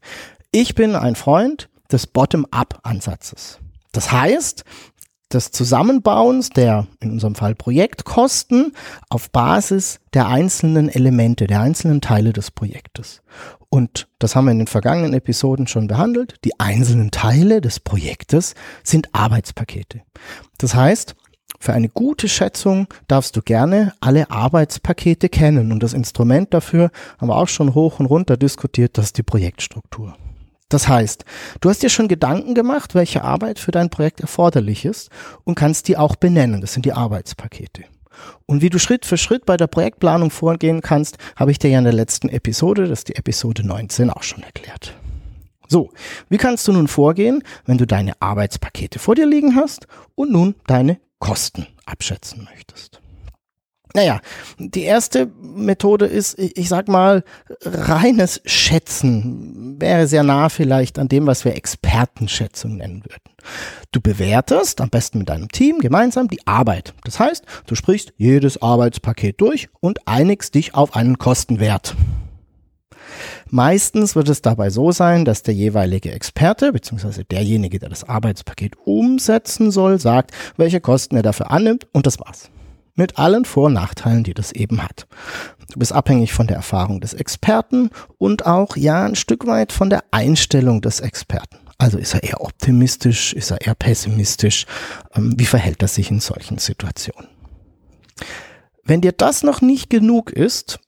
Ich 0.52 0.74
bin 0.74 0.96
ein 0.96 1.16
Freund 1.16 1.68
des 1.92 2.06
Bottom-up-Ansatzes. 2.06 3.58
Das 3.92 4.10
heißt, 4.10 4.64
des 5.32 5.52
Zusammenbauens 5.52 6.50
der, 6.50 6.86
in 7.00 7.12
unserem 7.12 7.34
Fall 7.34 7.54
Projektkosten, 7.54 8.72
auf 9.08 9.30
Basis 9.30 10.00
der 10.12 10.26
einzelnen 10.26 10.88
Elemente, 10.88 11.46
der 11.46 11.60
einzelnen 11.60 12.00
Teile 12.00 12.32
des 12.32 12.50
Projektes. 12.50 13.22
Und 13.70 14.08
das 14.18 14.34
haben 14.34 14.46
wir 14.46 14.52
in 14.52 14.58
den 14.58 14.66
vergangenen 14.66 15.14
Episoden 15.14 15.68
schon 15.68 15.86
behandelt. 15.86 16.34
Die 16.44 16.58
einzelnen 16.58 17.12
Teile 17.12 17.60
des 17.60 17.78
Projektes 17.78 18.54
sind 18.82 19.14
Arbeitspakete. 19.14 20.02
Das 20.58 20.74
heißt, 20.74 21.14
für 21.60 21.72
eine 21.72 21.88
gute 21.88 22.28
Schätzung 22.28 22.88
darfst 23.06 23.36
du 23.36 23.42
gerne 23.42 23.92
alle 24.00 24.30
Arbeitspakete 24.30 25.28
kennen. 25.28 25.70
Und 25.70 25.82
das 25.82 25.92
Instrument 25.92 26.52
dafür 26.52 26.90
haben 27.18 27.28
wir 27.28 27.36
auch 27.36 27.48
schon 27.48 27.74
hoch 27.74 28.00
und 28.00 28.06
runter 28.06 28.36
diskutiert, 28.36 28.98
das 28.98 29.06
ist 29.06 29.18
die 29.18 29.22
Projektstruktur. 29.22 30.16
Das 30.68 30.88
heißt, 30.88 31.24
du 31.60 31.68
hast 31.68 31.82
dir 31.82 31.90
schon 31.90 32.08
Gedanken 32.08 32.54
gemacht, 32.54 32.94
welche 32.94 33.22
Arbeit 33.22 33.58
für 33.58 33.72
dein 33.72 33.90
Projekt 33.90 34.20
erforderlich 34.20 34.84
ist 34.84 35.10
und 35.44 35.54
kannst 35.54 35.86
die 35.88 35.96
auch 35.96 36.16
benennen. 36.16 36.60
Das 36.60 36.72
sind 36.72 36.86
die 36.86 36.92
Arbeitspakete. 36.92 37.84
Und 38.46 38.62
wie 38.62 38.70
du 38.70 38.78
Schritt 38.78 39.06
für 39.06 39.16
Schritt 39.16 39.46
bei 39.46 39.56
der 39.56 39.66
Projektplanung 39.66 40.30
vorgehen 40.30 40.80
kannst, 40.80 41.18
habe 41.36 41.50
ich 41.50 41.58
dir 41.58 41.70
ja 41.70 41.78
in 41.78 41.84
der 41.84 41.92
letzten 41.92 42.28
Episode, 42.28 42.82
das 42.88 43.00
ist 43.00 43.08
die 43.08 43.16
Episode 43.16 43.66
19, 43.66 44.10
auch 44.10 44.22
schon 44.22 44.42
erklärt. 44.42 44.94
So, 45.68 45.90
wie 46.28 46.36
kannst 46.36 46.66
du 46.66 46.72
nun 46.72 46.88
vorgehen, 46.88 47.44
wenn 47.64 47.78
du 47.78 47.86
deine 47.86 48.20
Arbeitspakete 48.20 48.98
vor 48.98 49.14
dir 49.14 49.26
liegen 49.26 49.54
hast 49.54 49.86
und 50.16 50.32
nun 50.32 50.56
deine 50.66 50.98
Kosten 51.20 51.68
abschätzen 51.86 52.48
möchtest? 52.50 53.00
Naja, 53.94 54.20
die 54.58 54.82
erste 54.82 55.30
Methode 55.40 56.06
ist, 56.06 56.38
ich 56.38 56.68
sag 56.68 56.88
mal, 56.88 57.24
reines 57.64 58.40
Schätzen. 58.44 59.76
Wäre 59.80 60.06
sehr 60.06 60.22
nah 60.22 60.48
vielleicht 60.48 60.98
an 60.98 61.08
dem, 61.08 61.26
was 61.26 61.44
wir 61.44 61.56
Expertenschätzung 61.56 62.76
nennen 62.76 63.02
würden. 63.04 63.36
Du 63.90 64.00
bewertest, 64.00 64.80
am 64.80 64.90
besten 64.90 65.18
mit 65.18 65.28
deinem 65.28 65.48
Team, 65.48 65.80
gemeinsam 65.80 66.28
die 66.28 66.46
Arbeit. 66.46 66.94
Das 67.04 67.18
heißt, 67.18 67.44
du 67.66 67.74
sprichst 67.74 68.12
jedes 68.16 68.62
Arbeitspaket 68.62 69.40
durch 69.40 69.68
und 69.80 70.06
einigst 70.06 70.54
dich 70.54 70.74
auf 70.74 70.94
einen 70.94 71.18
Kostenwert. 71.18 71.96
Meistens 73.48 74.14
wird 74.14 74.28
es 74.28 74.40
dabei 74.40 74.70
so 74.70 74.92
sein, 74.92 75.24
dass 75.24 75.42
der 75.42 75.54
jeweilige 75.54 76.12
Experte 76.12 76.72
bzw. 76.72 77.24
derjenige, 77.24 77.80
der 77.80 77.88
das 77.88 78.08
Arbeitspaket 78.08 78.76
umsetzen 78.84 79.72
soll, 79.72 79.98
sagt, 79.98 80.30
welche 80.56 80.80
Kosten 80.80 81.16
er 81.16 81.22
dafür 81.22 81.50
annimmt 81.50 81.88
und 81.92 82.06
das 82.06 82.20
war's 82.20 82.50
mit 83.00 83.18
allen 83.18 83.46
Vor- 83.46 83.66
und 83.66 83.72
Nachteilen, 83.72 84.24
die 84.24 84.34
das 84.34 84.52
eben 84.52 84.82
hat. 84.82 85.06
Du 85.72 85.78
bist 85.78 85.92
abhängig 85.92 86.34
von 86.34 86.46
der 86.46 86.56
Erfahrung 86.56 87.00
des 87.00 87.14
Experten 87.14 87.90
und 88.18 88.44
auch 88.44 88.76
ja 88.76 89.04
ein 89.04 89.16
Stück 89.16 89.46
weit 89.46 89.72
von 89.72 89.88
der 89.88 90.04
Einstellung 90.10 90.82
des 90.82 91.00
Experten. 91.00 91.56
Also 91.78 91.96
ist 91.96 92.12
er 92.12 92.22
eher 92.22 92.42
optimistisch, 92.42 93.32
ist 93.32 93.50
er 93.50 93.62
eher 93.62 93.74
pessimistisch? 93.74 94.66
Ähm, 95.14 95.32
wie 95.38 95.46
verhält 95.46 95.80
er 95.80 95.88
sich 95.88 96.10
in 96.10 96.20
solchen 96.20 96.58
Situationen? 96.58 97.28
Wenn 98.84 99.00
dir 99.00 99.12
das 99.12 99.42
noch 99.42 99.62
nicht 99.62 99.88
genug 99.88 100.30
ist, 100.30 100.78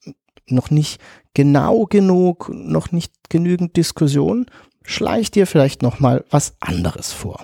noch 0.45 0.69
nicht 0.69 1.01
genau 1.33 1.85
genug, 1.85 2.51
noch 2.53 2.91
nicht 2.91 3.11
genügend 3.29 3.75
Diskussion, 3.75 4.45
schleich 4.83 5.31
dir 5.31 5.47
vielleicht 5.47 5.81
noch 5.81 5.99
mal 5.99 6.25
was 6.29 6.57
anderes 6.59 7.11
vor. 7.11 7.43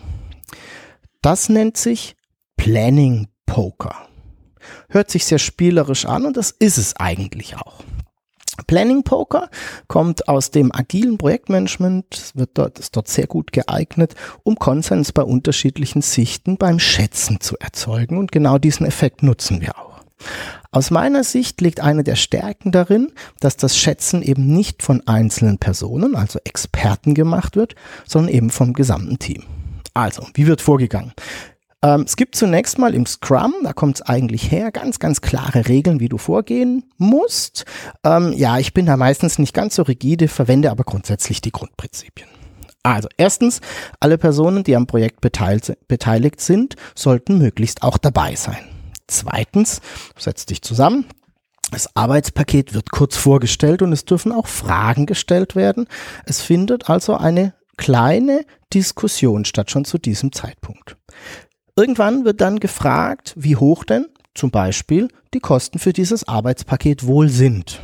Das 1.24 1.50
nennt 1.50 1.76
sich 1.76 2.16
Planning 2.56 3.30
Poker. 3.48 4.09
Hört 4.90 5.12
sich 5.12 5.26
sehr 5.26 5.40
spielerisch 5.40 6.06
an 6.06 6.26
und 6.26 6.38
das 6.38 6.52
ist 6.52 6.78
es 6.78 6.96
eigentlich 6.96 7.56
auch. 7.58 7.84
Planning 8.68 9.04
Poker 9.04 9.50
kommt 9.88 10.28
aus 10.28 10.52
dem 10.52 10.74
agilen 10.74 11.18
Projektmanagement, 11.18 12.32
wird 12.36 12.52
dort, 12.54 12.80
ist 12.80 12.96
dort 12.96 13.08
sehr 13.08 13.28
gut 13.28 13.52
geeignet, 13.52 14.16
um 14.44 14.58
Konsens 14.58 15.12
bei 15.12 15.24
unterschiedlichen 15.24 16.02
Sichten 16.02 16.58
beim 16.58 16.80
Schätzen 16.80 17.40
zu 17.40 17.58
erzeugen 17.58 18.18
und 18.18 18.32
genau 18.32 18.58
diesen 18.58 18.86
Effekt 18.86 19.24
nutzen 19.24 19.62
wir 19.62 19.78
auch. 19.78 20.00
Aus 20.72 20.92
meiner 20.92 21.24
Sicht 21.24 21.62
liegt 21.62 21.80
eine 21.80 22.04
der 22.04 22.16
Stärken 22.16 22.72
darin, 22.72 23.12
dass 23.40 23.58
das 23.58 23.78
Schätzen 23.78 24.22
eben 24.22 24.48
nicht 24.54 24.84
von 24.84 25.02
einzelnen 25.08 25.58
Personen, 25.58 26.16
also 26.16 26.40
Experten 26.44 27.16
gemacht 27.16 27.56
wird, 27.56 27.76
sondern 28.06 28.34
eben 28.34 28.50
vom 28.50 28.74
gesamten 28.74 29.18
Team. 29.18 29.44
Also, 29.94 30.28
wie 30.34 30.46
wird 30.46 30.62
vorgegangen? 30.62 31.14
Ähm, 31.82 32.02
es 32.02 32.18
gibt 32.18 32.36
zunächst 32.36 32.78
mal 32.78 32.94
im 32.94 33.06
Scrum, 33.06 33.54
da 33.64 33.74
kommt 33.74 33.98
es 33.98 34.02
eigentlich 34.02 34.52
her, 34.52 34.72
ganz, 34.72 35.00
ganz 35.00 35.22
klare 35.22 35.68
Regeln, 35.68 36.00
wie 36.00 36.10
du 36.10 36.18
vorgehen 36.18 36.84
musst. 36.98 37.66
Ähm, 38.04 38.34
ja, 38.34 38.60
ich 38.60 38.74
bin 38.74 38.86
da 38.86 38.98
meistens 38.98 39.40
nicht 39.40 39.54
ganz 39.54 39.76
so 39.76 39.84
rigide, 39.84 40.28
verwende 40.28 40.72
aber 40.72 40.84
grundsätzlich 40.84 41.42
die 41.42 41.52
Grundprinzipien. 41.52 42.28
Also 42.84 43.08
erstens, 43.18 43.62
alle 44.00 44.18
Personen, 44.18 44.64
die 44.64 44.76
am 44.76 44.88
Projekt 44.88 45.22
beteiligt, 45.22 45.78
beteiligt 45.88 46.42
sind, 46.42 46.76
sollten 46.96 47.38
möglichst 47.38 47.84
auch 47.84 47.98
dabei 47.98 48.36
sein. 48.36 48.64
Zweitens, 49.08 49.82
setz 50.18 50.46
dich 50.46 50.62
zusammen, 50.62 51.06
das 51.72 51.96
Arbeitspaket 51.96 52.74
wird 52.74 52.92
kurz 52.92 53.16
vorgestellt 53.16 53.82
und 53.82 53.94
es 53.94 54.06
dürfen 54.06 54.32
auch 54.32 54.48
Fragen 54.48 55.06
gestellt 55.06 55.56
werden. 55.56 55.88
Es 56.26 56.42
findet 56.42 56.90
also 56.90 57.16
eine 57.16 57.54
kleine 57.78 58.46
Diskussion 58.74 59.46
statt 59.46 59.72
schon 59.72 59.86
zu 59.86 59.98
diesem 59.98 60.32
Zeitpunkt. 60.32 60.98
Irgendwann 61.80 62.26
wird 62.26 62.42
dann 62.42 62.60
gefragt, 62.60 63.34
wie 63.38 63.56
hoch 63.56 63.86
denn 63.86 64.08
zum 64.36 64.52
Beispiel 64.52 65.08
die 65.34 65.40
Kosten 65.40 65.80
für 65.80 65.94
dieses 65.94 66.28
Arbeitspaket 66.28 67.06
wohl 67.06 67.30
sind. 67.30 67.80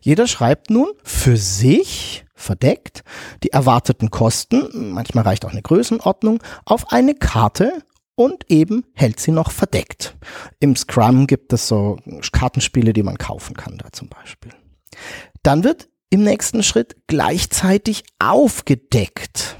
Jeder 0.00 0.28
schreibt 0.28 0.70
nun 0.70 0.86
für 1.02 1.36
sich 1.36 2.24
verdeckt 2.36 3.02
die 3.42 3.50
erwarteten 3.50 4.12
Kosten, 4.12 4.92
manchmal 4.92 5.24
reicht 5.24 5.44
auch 5.44 5.50
eine 5.50 5.62
Größenordnung, 5.62 6.40
auf 6.66 6.92
eine 6.92 7.14
Karte 7.14 7.82
und 8.14 8.48
eben 8.48 8.84
hält 8.94 9.18
sie 9.18 9.32
noch 9.32 9.50
verdeckt. 9.50 10.16
Im 10.60 10.76
Scrum 10.76 11.26
gibt 11.26 11.52
es 11.52 11.66
so 11.66 11.98
Kartenspiele, 12.30 12.92
die 12.92 13.02
man 13.02 13.18
kaufen 13.18 13.56
kann 13.56 13.76
da 13.78 13.90
zum 13.90 14.08
Beispiel. 14.08 14.52
Dann 15.42 15.64
wird 15.64 15.88
im 16.10 16.22
nächsten 16.22 16.62
Schritt 16.62 16.94
gleichzeitig 17.08 18.04
aufgedeckt. 18.20 19.56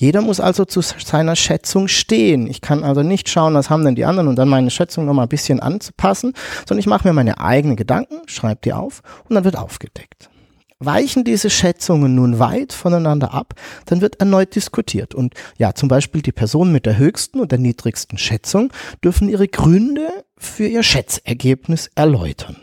Jeder 0.00 0.22
muss 0.22 0.40
also 0.40 0.64
zu 0.64 0.80
seiner 0.80 1.36
Schätzung 1.36 1.86
stehen. 1.86 2.46
Ich 2.46 2.62
kann 2.62 2.84
also 2.84 3.02
nicht 3.02 3.28
schauen, 3.28 3.52
was 3.52 3.68
haben 3.68 3.84
denn 3.84 3.96
die 3.96 4.06
anderen 4.06 4.28
und 4.28 4.36
dann 4.36 4.48
meine 4.48 4.70
Schätzung 4.70 5.04
nochmal 5.04 5.26
ein 5.26 5.28
bisschen 5.28 5.60
anzupassen, 5.60 6.32
sondern 6.66 6.78
ich 6.78 6.86
mache 6.86 7.06
mir 7.06 7.12
meine 7.12 7.38
eigenen 7.38 7.76
Gedanken, 7.76 8.22
schreibe 8.24 8.62
die 8.64 8.72
auf 8.72 9.02
und 9.28 9.34
dann 9.34 9.44
wird 9.44 9.56
aufgedeckt. 9.56 10.30
Weichen 10.78 11.22
diese 11.24 11.50
Schätzungen 11.50 12.14
nun 12.14 12.38
weit 12.38 12.72
voneinander 12.72 13.34
ab, 13.34 13.52
dann 13.84 14.00
wird 14.00 14.20
erneut 14.20 14.54
diskutiert. 14.54 15.14
Und 15.14 15.34
ja, 15.58 15.74
zum 15.74 15.90
Beispiel 15.90 16.22
die 16.22 16.32
Personen 16.32 16.72
mit 16.72 16.86
der 16.86 16.96
höchsten 16.96 17.38
und 17.38 17.52
der 17.52 17.58
niedrigsten 17.58 18.16
Schätzung 18.16 18.72
dürfen 19.04 19.28
ihre 19.28 19.48
Gründe 19.48 20.08
für 20.38 20.66
ihr 20.66 20.82
Schätzergebnis 20.82 21.90
erläutern. 21.94 22.56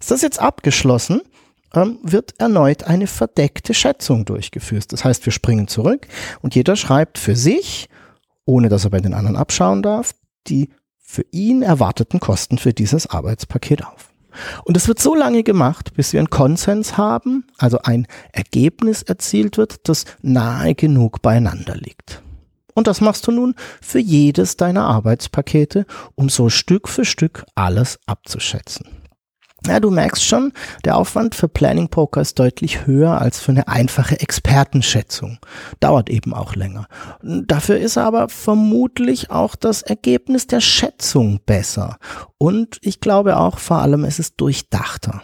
Ist 0.00 0.10
das 0.10 0.22
jetzt 0.22 0.40
abgeschlossen, 0.40 1.20
ähm, 1.74 1.98
wird 2.02 2.34
erneut 2.38 2.84
eine 2.84 3.06
verdeckte 3.06 3.74
Schätzung 3.74 4.24
durchgeführt. 4.24 4.92
Das 4.92 5.04
heißt, 5.04 5.24
wir 5.26 5.32
springen 5.32 5.68
zurück 5.68 6.06
und 6.42 6.54
jeder 6.54 6.76
schreibt 6.76 7.18
für 7.18 7.36
sich, 7.36 7.88
ohne 8.44 8.68
dass 8.68 8.84
er 8.84 8.90
bei 8.90 9.00
den 9.00 9.14
anderen 9.14 9.36
abschauen 9.36 9.82
darf, 9.82 10.14
die 10.46 10.70
für 10.98 11.24
ihn 11.30 11.62
erwarteten 11.62 12.20
Kosten 12.20 12.58
für 12.58 12.72
dieses 12.72 13.06
Arbeitspaket 13.06 13.84
auf. 13.84 14.12
Und 14.64 14.76
es 14.76 14.88
wird 14.88 14.98
so 14.98 15.14
lange 15.14 15.44
gemacht, 15.44 15.94
bis 15.94 16.12
wir 16.12 16.20
einen 16.20 16.30
Konsens 16.30 16.96
haben, 16.96 17.46
also 17.58 17.78
ein 17.82 18.06
Ergebnis 18.32 19.02
erzielt 19.02 19.58
wird, 19.58 19.88
das 19.88 20.04
nahe 20.22 20.74
genug 20.74 21.22
beieinander 21.22 21.76
liegt. 21.76 22.22
Und 22.74 22.88
das 22.88 23.00
machst 23.00 23.26
du 23.28 23.30
nun 23.30 23.54
für 23.80 24.00
jedes 24.00 24.56
deiner 24.56 24.84
Arbeitspakete, 24.86 25.86
um 26.16 26.28
so 26.28 26.48
Stück 26.48 26.88
für 26.88 27.04
Stück 27.04 27.44
alles 27.54 28.00
abzuschätzen. 28.06 29.03
Ja, 29.66 29.80
du 29.80 29.90
merkst 29.90 30.22
schon, 30.22 30.52
der 30.84 30.96
Aufwand 30.96 31.34
für 31.34 31.48
Planning 31.48 31.88
Poker 31.88 32.20
ist 32.20 32.38
deutlich 32.38 32.86
höher 32.86 33.18
als 33.18 33.40
für 33.40 33.52
eine 33.52 33.66
einfache 33.66 34.20
Expertenschätzung. 34.20 35.38
Dauert 35.80 36.10
eben 36.10 36.34
auch 36.34 36.54
länger. 36.54 36.86
Dafür 37.22 37.78
ist 37.78 37.96
aber 37.96 38.28
vermutlich 38.28 39.30
auch 39.30 39.56
das 39.56 39.80
Ergebnis 39.80 40.46
der 40.46 40.60
Schätzung 40.60 41.40
besser. 41.46 41.96
Und 42.36 42.78
ich 42.82 43.00
glaube 43.00 43.38
auch 43.38 43.58
vor 43.58 43.78
allem, 43.78 44.04
es 44.04 44.18
ist 44.18 44.34
durchdachter. 44.36 45.22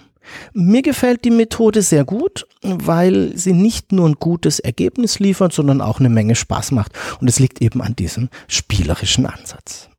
Mir 0.55 0.81
gefällt 0.81 1.25
die 1.25 1.31
Methode 1.31 1.83
sehr 1.83 2.05
gut, 2.05 2.47
weil 2.63 3.37
sie 3.37 3.53
nicht 3.53 3.93
nur 3.93 4.09
ein 4.09 4.15
gutes 4.15 4.59
Ergebnis 4.59 5.19
liefert, 5.19 5.53
sondern 5.53 5.83
auch 5.83 6.01
eine 6.01 6.09
Menge 6.09 6.35
Spaß 6.35 6.71
macht. 6.73 6.93
Und 7.21 7.29
es 7.29 7.39
liegt 7.39 7.61
eben 7.61 7.83
an 7.83 7.97
diesem 7.97 8.31
spielerischen 8.49 9.27
Ansatz. 9.27 9.90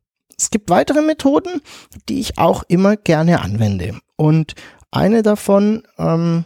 Es 0.42 0.50
gibt 0.50 0.70
weitere 0.70 1.02
Methoden, 1.02 1.60
die 2.08 2.18
ich 2.18 2.36
auch 2.36 2.64
immer 2.66 2.96
gerne 2.96 3.40
anwende. 3.40 3.98
Und 4.16 4.54
eine 4.90 5.22
davon 5.22 5.84
ähm, 5.98 6.44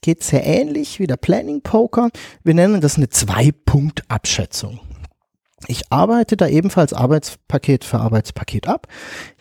geht 0.00 0.24
sehr 0.24 0.44
ähnlich 0.44 0.98
wie 0.98 1.06
der 1.06 1.16
Planning 1.16 1.60
Poker. 1.62 2.10
Wir 2.42 2.54
nennen 2.54 2.80
das 2.80 2.96
eine 2.96 3.08
Zwei-Punkt-Abschätzung. 3.08 4.80
Ich 5.68 5.92
arbeite 5.92 6.36
da 6.36 6.48
ebenfalls 6.48 6.92
Arbeitspaket 6.92 7.84
für 7.84 8.00
Arbeitspaket 8.00 8.66
ab. 8.66 8.88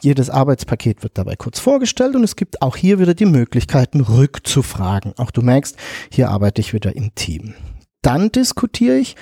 Jedes 0.01 0.29
Arbeitspaket 0.29 1.01
wird 1.01 1.17
dabei 1.17 1.35
kurz 1.35 1.59
vorgestellt 1.59 2.15
und 2.15 2.23
es 2.23 2.35
gibt 2.35 2.61
auch 2.61 2.75
hier 2.75 2.99
wieder 2.99 3.15
die 3.15 3.25
Möglichkeiten 3.25 4.01
rückzufragen. 4.01 5.13
Auch 5.17 5.31
du 5.31 5.41
merkst, 5.41 5.77
hier 6.11 6.29
arbeite 6.29 6.61
ich 6.61 6.73
wieder 6.73 6.95
im 6.95 7.15
Team. 7.15 7.55
Dann 8.03 8.31
diskutiere 8.31 8.97
ich 8.97 9.15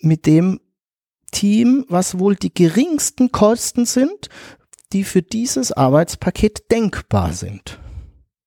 mit 0.00 0.26
dem 0.26 0.60
Team, 1.30 1.84
was 1.88 2.18
wohl 2.18 2.36
die 2.36 2.52
geringsten 2.52 3.32
Kosten 3.32 3.86
sind, 3.86 4.28
die 4.92 5.04
für 5.04 5.22
dieses 5.22 5.72
Arbeitspaket 5.72 6.70
denkbar 6.70 7.32
sind. 7.32 7.78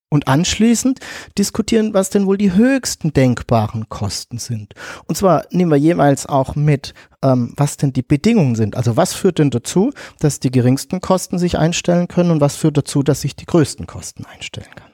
Und 0.09 0.27
anschließend 0.27 0.99
diskutieren, 1.39 1.95
was 1.95 2.11
denn 2.11 2.27
wohl 2.27 2.37
die 2.37 2.53
höchsten 2.53 3.13
denkbaren 3.13 3.89
Kosten 3.89 4.37
sind. 4.37 4.75
Und 5.07 5.15
zwar 5.15 5.45
nehmen 5.49 5.71
wir 5.71 5.77
jeweils 5.77 6.27
auch 6.27 6.55
mit, 6.55 6.93
ähm, 7.23 7.53
was 7.57 7.77
denn 7.77 7.93
die 7.93 8.03
Bedingungen 8.03 8.53
sind. 8.53 8.75
Also 8.77 8.95
was 8.95 9.15
führt 9.15 9.39
denn 9.39 9.49
dazu, 9.49 9.91
dass 10.19 10.39
die 10.39 10.51
geringsten 10.51 11.01
Kosten 11.01 11.39
sich 11.39 11.57
einstellen 11.57 12.07
können 12.07 12.29
und 12.29 12.41
was 12.41 12.57
führt 12.57 12.77
dazu, 12.77 13.01
dass 13.01 13.21
sich 13.21 13.35
die 13.35 13.47
größten 13.47 13.87
Kosten 13.87 14.25
einstellen 14.25 14.75
kann. 14.75 14.91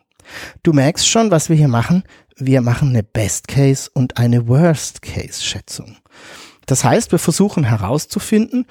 Du 0.63 0.71
merkst 0.71 1.07
schon, 1.07 1.31
was 1.31 1.49
wir 1.49 1.57
hier 1.57 1.67
machen. 1.67 2.03
Wir 2.37 2.61
machen 2.61 2.89
eine 2.89 3.03
Best 3.03 3.49
Case 3.49 3.89
und 3.93 4.17
eine 4.17 4.47
Worst 4.47 5.01
Case 5.01 5.43
Schätzung. 5.43 5.97
Das 6.69 6.83
heißt, 6.83 7.11
wir 7.11 7.17
versuchen 7.17 7.63
herauszufinden, 7.63 8.67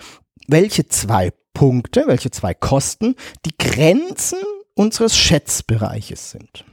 welche 0.47 0.87
zwei 0.87 1.33
Punkte, 1.52 2.05
welche 2.07 2.31
zwei 2.31 2.55
Kosten 2.55 3.16
die 3.44 3.59
Grenzen 3.59 4.38
unseres 4.75 5.16
Schätzbereiches 5.16 6.31
sind. 6.31 6.64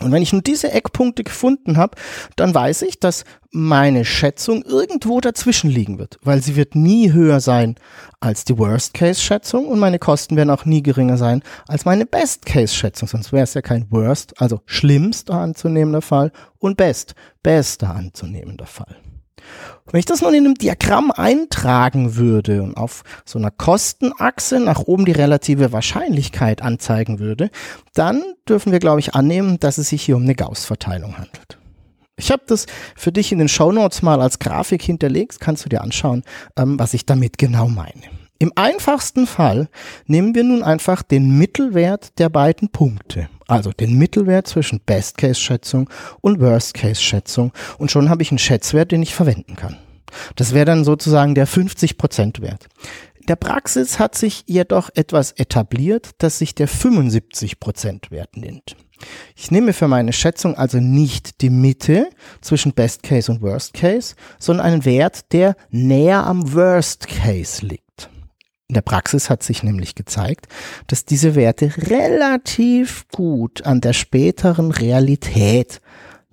Und 0.00 0.12
wenn 0.12 0.22
ich 0.22 0.32
nun 0.32 0.44
diese 0.44 0.70
Eckpunkte 0.70 1.24
gefunden 1.24 1.78
habe, 1.78 1.96
dann 2.36 2.54
weiß 2.54 2.82
ich, 2.82 3.00
dass 3.00 3.24
meine 3.50 4.04
Schätzung 4.04 4.62
irgendwo 4.62 5.20
dazwischen 5.20 5.68
liegen 5.68 5.98
wird, 5.98 6.20
weil 6.22 6.40
sie 6.40 6.54
wird 6.54 6.76
nie 6.76 7.12
höher 7.12 7.40
sein 7.40 7.74
als 8.20 8.44
die 8.44 8.56
Worst-Case-Schätzung 8.56 9.66
und 9.66 9.80
meine 9.80 9.98
Kosten 9.98 10.36
werden 10.36 10.50
auch 10.50 10.64
nie 10.64 10.84
geringer 10.84 11.16
sein 11.16 11.42
als 11.66 11.84
meine 11.84 12.06
Best-Case-Schätzung, 12.06 13.08
sonst 13.08 13.32
wäre 13.32 13.42
es 13.42 13.54
ja 13.54 13.62
kein 13.62 13.90
Worst, 13.90 14.40
also 14.40 14.60
schlimmster 14.66 15.34
anzunehmender 15.34 16.02
Fall 16.02 16.30
und 16.60 16.76
Best, 16.76 17.16
bester 17.42 17.96
anzunehmender 17.96 18.66
Fall. 18.66 18.96
Wenn 19.90 19.98
ich 19.98 20.06
das 20.06 20.22
nun 20.22 20.34
in 20.34 20.44
einem 20.44 20.54
Diagramm 20.54 21.10
eintragen 21.10 22.16
würde 22.16 22.62
und 22.62 22.76
auf 22.76 23.02
so 23.24 23.38
einer 23.38 23.50
Kostenachse 23.50 24.60
nach 24.60 24.80
oben 24.80 25.04
die 25.04 25.12
relative 25.12 25.72
Wahrscheinlichkeit 25.72 26.62
anzeigen 26.62 27.18
würde, 27.18 27.50
dann 27.94 28.22
dürfen 28.48 28.72
wir, 28.72 28.78
glaube 28.78 29.00
ich, 29.00 29.14
annehmen, 29.14 29.58
dass 29.60 29.78
es 29.78 29.88
sich 29.88 30.02
hier 30.02 30.16
um 30.16 30.22
eine 30.22 30.34
Gauss-Verteilung 30.34 31.18
handelt. 31.18 31.58
Ich 32.16 32.30
habe 32.30 32.42
das 32.46 32.66
für 32.94 33.10
dich 33.10 33.32
in 33.32 33.38
den 33.38 33.48
Show 33.48 33.72
Notes 33.72 34.02
mal 34.02 34.20
als 34.20 34.38
Grafik 34.38 34.82
hinterlegt, 34.82 35.40
kannst 35.40 35.64
du 35.64 35.68
dir 35.68 35.82
anschauen, 35.82 36.22
ähm, 36.56 36.78
was 36.78 36.94
ich 36.94 37.06
damit 37.06 37.38
genau 37.38 37.68
meine. 37.68 38.02
Im 38.38 38.52
einfachsten 38.56 39.26
Fall 39.26 39.68
nehmen 40.06 40.34
wir 40.34 40.44
nun 40.44 40.62
einfach 40.62 41.02
den 41.02 41.38
Mittelwert 41.38 42.18
der 42.18 42.28
beiden 42.28 42.70
Punkte, 42.70 43.28
also 43.52 43.70
den 43.72 43.98
Mittelwert 43.98 44.46
zwischen 44.46 44.80
Best-Case-Schätzung 44.80 45.90
und 46.20 46.40
Worst-Case-Schätzung 46.40 47.52
und 47.78 47.90
schon 47.90 48.08
habe 48.08 48.22
ich 48.22 48.30
einen 48.30 48.38
Schätzwert, 48.38 48.92
den 48.92 49.02
ich 49.02 49.14
verwenden 49.14 49.56
kann. 49.56 49.76
Das 50.36 50.52
wäre 50.54 50.64
dann 50.64 50.84
sozusagen 50.84 51.34
der 51.34 51.46
50%-Wert. 51.46 52.68
In 53.20 53.26
der 53.26 53.36
Praxis 53.36 53.98
hat 53.98 54.16
sich 54.16 54.44
jedoch 54.46 54.90
etwas 54.94 55.32
etabliert, 55.32 56.10
das 56.18 56.38
sich 56.38 56.54
der 56.54 56.68
75%-Wert 56.68 58.36
nennt. 58.36 58.76
Ich 59.36 59.50
nehme 59.50 59.72
für 59.72 59.88
meine 59.88 60.12
Schätzung 60.12 60.56
also 60.56 60.78
nicht 60.78 61.40
die 61.40 61.50
Mitte 61.50 62.08
zwischen 62.40 62.72
Best 62.72 63.02
Case 63.02 63.30
und 63.30 63.42
Worst 63.42 63.74
Case, 63.74 64.14
sondern 64.38 64.66
einen 64.66 64.84
Wert, 64.84 65.32
der 65.32 65.56
näher 65.70 66.24
am 66.26 66.52
Worst 66.54 67.06
Case 67.08 67.64
liegt. 67.64 67.81
In 68.72 68.74
der 68.76 68.80
Praxis 68.80 69.28
hat 69.28 69.42
sich 69.42 69.62
nämlich 69.62 69.94
gezeigt, 69.94 70.46
dass 70.86 71.04
diese 71.04 71.34
Werte 71.34 71.74
relativ 71.76 73.04
gut 73.12 73.66
an 73.66 73.82
der 73.82 73.92
späteren 73.92 74.70
Realität 74.70 75.82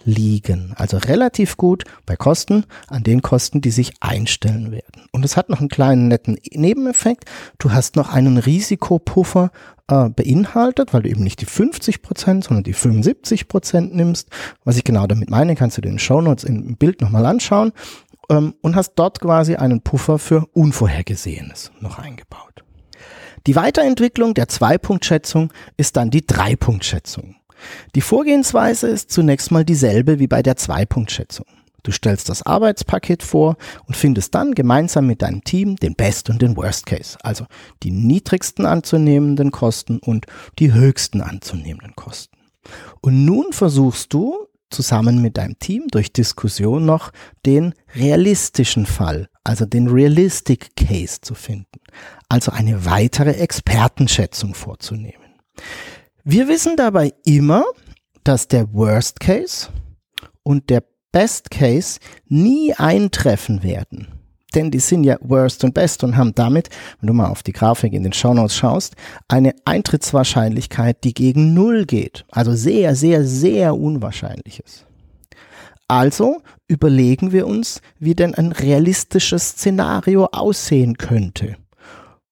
liegen. 0.06 0.72
Also 0.78 0.96
relativ 0.96 1.58
gut 1.58 1.84
bei 2.06 2.16
Kosten 2.16 2.64
an 2.88 3.04
den 3.04 3.22
Kosten, 3.22 3.60
die 3.60 3.72
sich 3.72 3.92
einstellen 4.00 4.72
werden. 4.72 5.10
Und 5.12 5.26
es 5.26 5.36
hat 5.36 5.50
noch 5.50 5.60
einen 5.60 5.68
kleinen 5.68 6.08
netten 6.08 6.38
Nebeneffekt. 6.54 7.26
Du 7.58 7.74
hast 7.74 7.98
noch 7.98 8.14
einen 8.14 8.38
Risikopuffer 8.38 9.52
äh, 9.90 10.08
beinhaltet, 10.08 10.94
weil 10.94 11.02
du 11.02 11.10
eben 11.10 11.26
nicht 11.26 11.42
die 11.42 11.46
50 11.46 12.02
Prozent, 12.02 12.46
sondern 12.46 12.64
die 12.64 12.72
75 12.72 13.50
Prozent 13.50 13.94
nimmst. 13.94 14.30
Was 14.64 14.78
ich 14.78 14.86
genau 14.86 15.08
damit 15.08 15.30
meine, 15.30 15.58
kannst 15.58 15.76
du 15.76 15.82
den 15.82 16.00
Shownotes 16.00 16.46
im 16.46 16.78
Bild 16.78 17.02
nochmal 17.02 17.26
anschauen 17.26 17.74
ähm, 18.30 18.56
und 18.62 18.76
hast 18.76 18.94
dort 18.96 19.20
quasi 19.20 19.56
einen 19.56 19.82
Puffer 19.82 20.20
für 20.20 20.46
Unvorhergesehenes 20.54 21.72
noch 21.80 22.00
eingebaut. 22.00 22.64
Die 23.48 23.56
Weiterentwicklung 23.56 24.34
der 24.34 24.48
Zwei-Punkt-Schätzung 24.48 25.52
ist 25.78 25.96
dann 25.96 26.10
die 26.10 26.26
Drei-Punkt-Schätzung. 26.26 27.36
Die 27.96 28.02
Vorgehensweise 28.02 28.88
ist 28.88 29.12
zunächst 29.12 29.52
mal 29.52 29.66
dieselbe 29.66 30.20
wie 30.20 30.28
bei 30.28 30.42
der 30.42 30.56
Zwei-Punkt-Schätzung. 30.56 31.46
Du 31.84 31.92
stellst 31.92 32.28
das 32.30 32.44
Arbeitspaket 32.44 33.24
vor 33.24 33.56
und 33.86 33.96
findest 33.96 34.36
dann 34.36 34.54
gemeinsam 34.54 35.08
mit 35.08 35.22
deinem 35.22 35.44
Team 35.44 35.78
den 35.78 35.96
Best 35.96 36.30
und 36.30 36.42
den 36.42 36.58
Worst 36.58 36.86
Case, 36.86 37.18
also 37.24 37.46
die 37.84 37.92
niedrigsten 37.92 38.66
anzunehmenden 38.66 39.52
Kosten 39.52 40.00
und 40.00 40.26
die 40.60 40.74
höchsten 40.74 41.22
anzunehmenden 41.22 41.96
Kosten. 41.96 42.38
Und 43.02 43.26
nun 43.26 43.54
versuchst 43.54 44.14
du 44.14 44.49
zusammen 44.70 45.22
mit 45.22 45.38
deinem 45.38 45.58
Team 45.60 45.88
durch 45.90 46.14
Diskussion 46.14 46.86
noch 46.86 47.12
den 47.46 47.74
realistischen 47.96 48.86
Fall, 48.86 49.28
also 49.44 49.66
den 49.66 49.88
Realistic 49.88 50.76
Case 50.76 51.22
zu 51.22 51.36
finden, 51.36 51.80
also 52.28 52.52
eine 52.52 52.86
weitere 52.86 53.32
Expertenschätzung 53.32 54.54
vorzunehmen. 54.54 55.36
Wir 56.24 56.48
wissen 56.48 56.76
dabei 56.76 57.14
immer, 57.26 57.64
dass 58.24 58.48
der 58.48 58.72
Worst 58.74 59.20
Case 59.20 59.70
und 60.44 60.70
der 60.70 60.84
Best 61.12 61.50
Case 61.50 62.00
nie 62.28 62.74
eintreffen 62.74 63.64
werden 63.64 64.19
denn 64.56 64.72
die 64.72 64.80
sind 64.80 65.04
ja 65.04 65.18
Worst 65.22 65.64
und 65.64 65.74
Best 65.74 66.04
und 66.04 66.18
haben 66.18 66.34
damit, 66.36 66.70
wenn 67.00 67.08
du 67.08 67.14
mal 67.14 67.28
auf 67.28 67.44
die 67.44 67.54
Grafik 67.54 67.94
in 67.94 68.04
den 68.04 68.14
Shownotes 68.14 68.56
schaust, 68.56 68.96
eine 69.28 69.54
Eintrittswahrscheinlichkeit, 69.66 71.04
die 71.04 71.14
gegen 71.14 71.54
Null 71.54 71.86
geht. 71.86 72.26
Also 72.32 72.54
sehr, 72.54 72.96
sehr, 72.96 73.26
sehr 73.26 73.76
unwahrscheinlich 73.76 74.60
ist. 74.66 74.86
Also 75.88 76.42
überlegen 76.68 77.32
wir 77.32 77.48
uns, 77.48 77.82
wie 77.98 78.14
denn 78.14 78.36
ein 78.36 78.52
realistisches 78.52 79.50
Szenario 79.50 80.26
aussehen 80.32 80.98
könnte. 80.98 81.58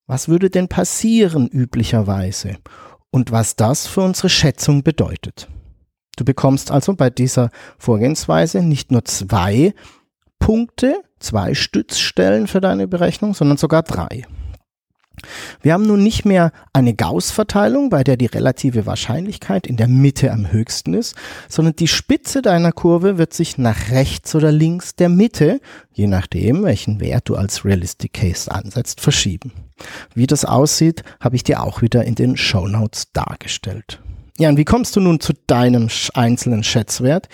Was 0.05 0.29
würde 0.29 0.49
denn 0.49 0.67
passieren 0.67 1.47
üblicherweise? 1.47 2.57
Und 3.09 3.31
was 3.31 3.55
das 3.55 3.87
für 3.87 4.01
unsere 4.01 4.29
Schätzung 4.29 4.83
bedeutet. 4.83 5.47
Du 6.17 6.25
bekommst 6.25 6.71
also 6.71 6.93
bei 6.93 7.09
dieser 7.09 7.51
Vorgehensweise 7.77 8.61
nicht 8.61 8.91
nur 8.91 9.05
zwei 9.05 9.73
Punkte, 10.47 11.01
zwei 11.19 11.53
Stützstellen 11.53 12.47
für 12.47 12.61
deine 12.61 12.87
Berechnung, 12.87 13.33
sondern 13.33 13.57
sogar 13.57 13.83
drei. 13.83 14.23
Wir 15.61 15.73
haben 15.73 15.85
nun 15.85 16.01
nicht 16.01 16.23
mehr 16.23 16.53
eine 16.71 16.93
Gauss-Verteilung, 16.93 17.89
bei 17.89 18.05
der 18.05 18.15
die 18.15 18.27
relative 18.27 18.85
Wahrscheinlichkeit 18.85 19.67
in 19.67 19.75
der 19.75 19.89
Mitte 19.89 20.31
am 20.31 20.49
höchsten 20.49 20.93
ist, 20.93 21.17
sondern 21.49 21.75
die 21.75 21.89
Spitze 21.89 22.41
deiner 22.41 22.71
Kurve 22.71 23.17
wird 23.17 23.33
sich 23.33 23.57
nach 23.57 23.91
rechts 23.91 24.35
oder 24.35 24.53
links 24.53 24.95
der 24.95 25.09
Mitte, 25.09 25.59
je 25.91 26.07
nachdem, 26.07 26.63
welchen 26.63 27.01
Wert 27.01 27.27
du 27.27 27.35
als 27.35 27.65
Realistic 27.65 28.13
Case 28.13 28.49
ansetzt, 28.49 29.01
verschieben. 29.01 29.51
Wie 30.13 30.27
das 30.27 30.45
aussieht, 30.45 31.03
habe 31.19 31.35
ich 31.35 31.43
dir 31.43 31.61
auch 31.61 31.81
wieder 31.81 32.05
in 32.05 32.15
den 32.15 32.37
Show 32.37 32.69
Notes 32.69 33.11
dargestellt. 33.11 33.99
Ja, 34.39 34.49
und 34.49 34.57
wie 34.57 34.65
kommst 34.65 34.95
du 34.95 34.99
nun 34.99 35.19
zu 35.19 35.33
deinem 35.47 35.89
einzelnen 36.13 36.63
Schätzwert? 36.63 37.27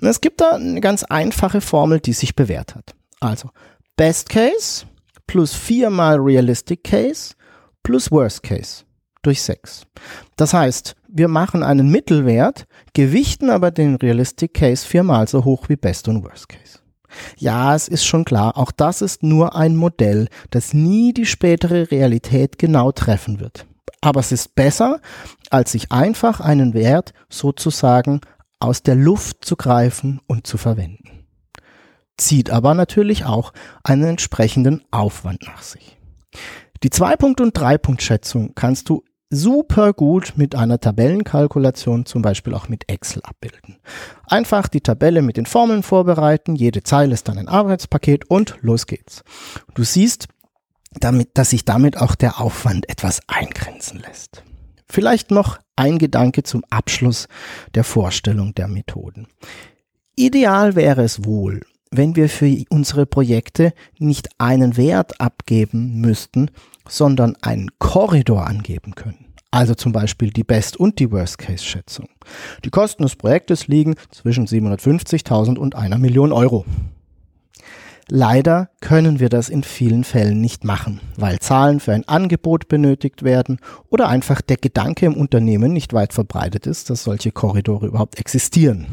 Es 0.00 0.20
gibt 0.20 0.40
da 0.40 0.52
eine 0.52 0.80
ganz 0.80 1.04
einfache 1.04 1.60
Formel, 1.60 2.00
die 2.00 2.14
sich 2.14 2.34
bewährt 2.34 2.74
hat. 2.74 2.94
Also, 3.20 3.50
Best 3.96 4.28
Case 4.30 4.86
plus 5.26 5.54
viermal 5.54 6.16
Realistic 6.16 6.84
Case 6.84 7.34
plus 7.82 8.10
Worst 8.10 8.42
Case 8.42 8.84
durch 9.22 9.42
sechs. 9.42 9.86
Das 10.36 10.54
heißt, 10.54 10.94
wir 11.08 11.28
machen 11.28 11.62
einen 11.62 11.90
Mittelwert, 11.90 12.66
gewichten 12.94 13.50
aber 13.50 13.70
den 13.70 13.96
Realistic 13.96 14.54
Case 14.54 14.86
viermal 14.86 15.28
so 15.28 15.44
hoch 15.44 15.68
wie 15.68 15.76
Best 15.76 16.08
und 16.08 16.24
Worst 16.24 16.48
Case. 16.48 16.78
Ja, 17.36 17.74
es 17.74 17.88
ist 17.88 18.04
schon 18.04 18.24
klar, 18.24 18.56
auch 18.56 18.70
das 18.70 19.02
ist 19.02 19.22
nur 19.22 19.56
ein 19.56 19.76
Modell, 19.76 20.28
das 20.50 20.74
nie 20.74 21.12
die 21.12 21.26
spätere 21.26 21.90
Realität 21.90 22.58
genau 22.58 22.92
treffen 22.92 23.40
wird. 23.40 23.66
Aber 24.00 24.20
es 24.20 24.32
ist 24.32 24.54
besser, 24.54 25.00
als 25.50 25.72
sich 25.72 25.92
einfach 25.92 26.40
einen 26.40 26.74
Wert 26.74 27.12
sozusagen 27.28 28.20
aus 28.58 28.82
der 28.82 28.94
Luft 28.94 29.44
zu 29.44 29.56
greifen 29.56 30.20
und 30.26 30.46
zu 30.46 30.58
verwenden. 30.58 31.26
Zieht 32.16 32.50
aber 32.50 32.74
natürlich 32.74 33.24
auch 33.24 33.52
einen 33.84 34.04
entsprechenden 34.04 34.82
Aufwand 34.90 35.42
nach 35.46 35.62
sich. 35.62 35.98
Die 36.82 36.90
2-Punkt- 36.90 37.40
und 37.40 37.58
3-Punkt-Schätzung 37.58 38.52
kannst 38.54 38.88
du 38.88 39.02
super 39.28 39.92
gut 39.92 40.34
mit 40.36 40.54
einer 40.54 40.78
Tabellenkalkulation, 40.78 42.06
zum 42.06 42.22
Beispiel 42.22 42.54
auch 42.54 42.68
mit 42.68 42.88
Excel 42.88 43.22
abbilden. 43.24 43.78
Einfach 44.26 44.68
die 44.68 44.80
Tabelle 44.80 45.20
mit 45.22 45.36
den 45.36 45.46
Formeln 45.46 45.82
vorbereiten, 45.82 46.54
jede 46.54 46.82
Zeile 46.82 47.14
ist 47.14 47.28
dann 47.28 47.38
ein 47.38 47.48
Arbeitspaket 47.48 48.30
und 48.30 48.56
los 48.60 48.86
geht's. 48.86 49.24
Du 49.74 49.82
siehst, 49.82 50.28
damit, 51.00 51.30
dass 51.34 51.50
sich 51.50 51.64
damit 51.64 51.96
auch 51.96 52.14
der 52.14 52.40
Aufwand 52.40 52.88
etwas 52.88 53.20
eingrenzen 53.26 54.00
lässt. 54.00 54.42
Vielleicht 54.88 55.30
noch 55.30 55.58
ein 55.74 55.98
Gedanke 55.98 56.42
zum 56.42 56.64
Abschluss 56.70 57.28
der 57.74 57.84
Vorstellung 57.84 58.54
der 58.54 58.68
Methoden. 58.68 59.26
Ideal 60.14 60.74
wäre 60.74 61.02
es 61.02 61.24
wohl, 61.24 61.60
wenn 61.90 62.16
wir 62.16 62.28
für 62.28 62.64
unsere 62.70 63.06
Projekte 63.06 63.72
nicht 63.98 64.28
einen 64.38 64.76
Wert 64.76 65.20
abgeben 65.20 66.00
müssten, 66.00 66.50
sondern 66.88 67.36
einen 67.42 67.70
Korridor 67.78 68.46
angeben 68.46 68.94
können. 68.94 69.34
Also 69.50 69.74
zum 69.74 69.92
Beispiel 69.92 70.30
die 70.30 70.44
Best- 70.44 70.76
und 70.76 70.98
die 70.98 71.10
Worst-Case-Schätzung. 71.10 72.08
Die 72.64 72.70
Kosten 72.70 73.04
des 73.04 73.16
Projektes 73.16 73.68
liegen 73.68 73.94
zwischen 74.10 74.46
750.000 74.46 75.56
und 75.56 75.74
einer 75.74 75.98
Million 75.98 76.32
Euro. 76.32 76.64
Leider 78.08 78.70
können 78.80 79.18
wir 79.18 79.28
das 79.28 79.48
in 79.48 79.64
vielen 79.64 80.04
Fällen 80.04 80.40
nicht 80.40 80.62
machen, 80.62 81.00
weil 81.16 81.40
Zahlen 81.40 81.80
für 81.80 81.92
ein 81.92 82.06
Angebot 82.06 82.68
benötigt 82.68 83.24
werden 83.24 83.58
oder 83.90 84.08
einfach 84.08 84.40
der 84.40 84.58
Gedanke 84.58 85.06
im 85.06 85.14
Unternehmen 85.14 85.72
nicht 85.72 85.92
weit 85.92 86.12
verbreitet 86.12 86.68
ist, 86.68 86.88
dass 86.88 87.02
solche 87.02 87.32
Korridore 87.32 87.86
überhaupt 87.88 88.20
existieren. 88.20 88.86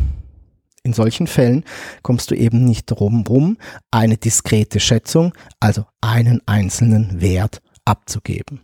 In 0.82 0.94
solchen 0.94 1.28
Fällen 1.28 1.64
kommst 2.02 2.32
du 2.32 2.36
eben 2.36 2.66
nicht 2.66 2.88
drum 2.88 3.24
rum, 3.28 3.58
eine 3.92 4.18
diskrete 4.18 4.80
Schätzung, 4.80 5.34
also 5.60 5.86
einen 6.02 6.42
einzelnen 6.48 7.22
Wert 7.22 7.62
abzugeben. 7.86 8.62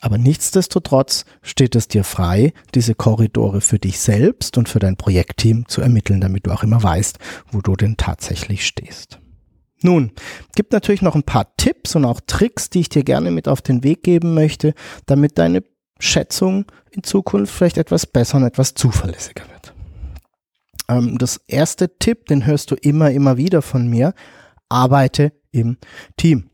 Aber 0.00 0.16
nichtsdestotrotz 0.16 1.26
steht 1.42 1.76
es 1.76 1.86
dir 1.86 2.02
frei, 2.02 2.54
diese 2.74 2.94
Korridore 2.94 3.60
für 3.60 3.78
dich 3.78 4.00
selbst 4.00 4.56
und 4.56 4.70
für 4.70 4.78
dein 4.78 4.96
Projektteam 4.96 5.68
zu 5.68 5.82
ermitteln, 5.82 6.20
damit 6.22 6.46
du 6.46 6.50
auch 6.50 6.62
immer 6.62 6.82
weißt, 6.82 7.18
wo 7.50 7.60
du 7.60 7.76
denn 7.76 7.96
tatsächlich 7.96 8.66
stehst. 8.66 9.21
Nun, 9.84 10.12
gibt 10.54 10.72
natürlich 10.72 11.02
noch 11.02 11.14
ein 11.14 11.22
paar 11.22 11.56
Tipps 11.56 11.94
und 11.96 12.04
auch 12.04 12.20
Tricks, 12.26 12.70
die 12.70 12.80
ich 12.80 12.88
dir 12.88 13.04
gerne 13.04 13.30
mit 13.30 13.48
auf 13.48 13.62
den 13.62 13.84
Weg 13.84 14.02
geben 14.02 14.34
möchte, 14.34 14.74
damit 15.06 15.38
deine 15.38 15.62
Schätzung 15.98 16.66
in 16.90 17.02
Zukunft 17.02 17.54
vielleicht 17.54 17.78
etwas 17.78 18.06
besser 18.06 18.38
und 18.38 18.44
etwas 18.44 18.74
zuverlässiger 18.74 19.44
wird. 19.48 19.74
Ähm, 20.88 21.18
das 21.18 21.40
erste 21.46 21.98
Tipp, 21.98 22.26
den 22.26 22.46
hörst 22.46 22.70
du 22.70 22.74
immer, 22.74 23.10
immer 23.10 23.36
wieder 23.36 23.62
von 23.62 23.88
mir, 23.88 24.14
arbeite 24.68 25.32
im 25.52 25.76
Team. 26.16 26.50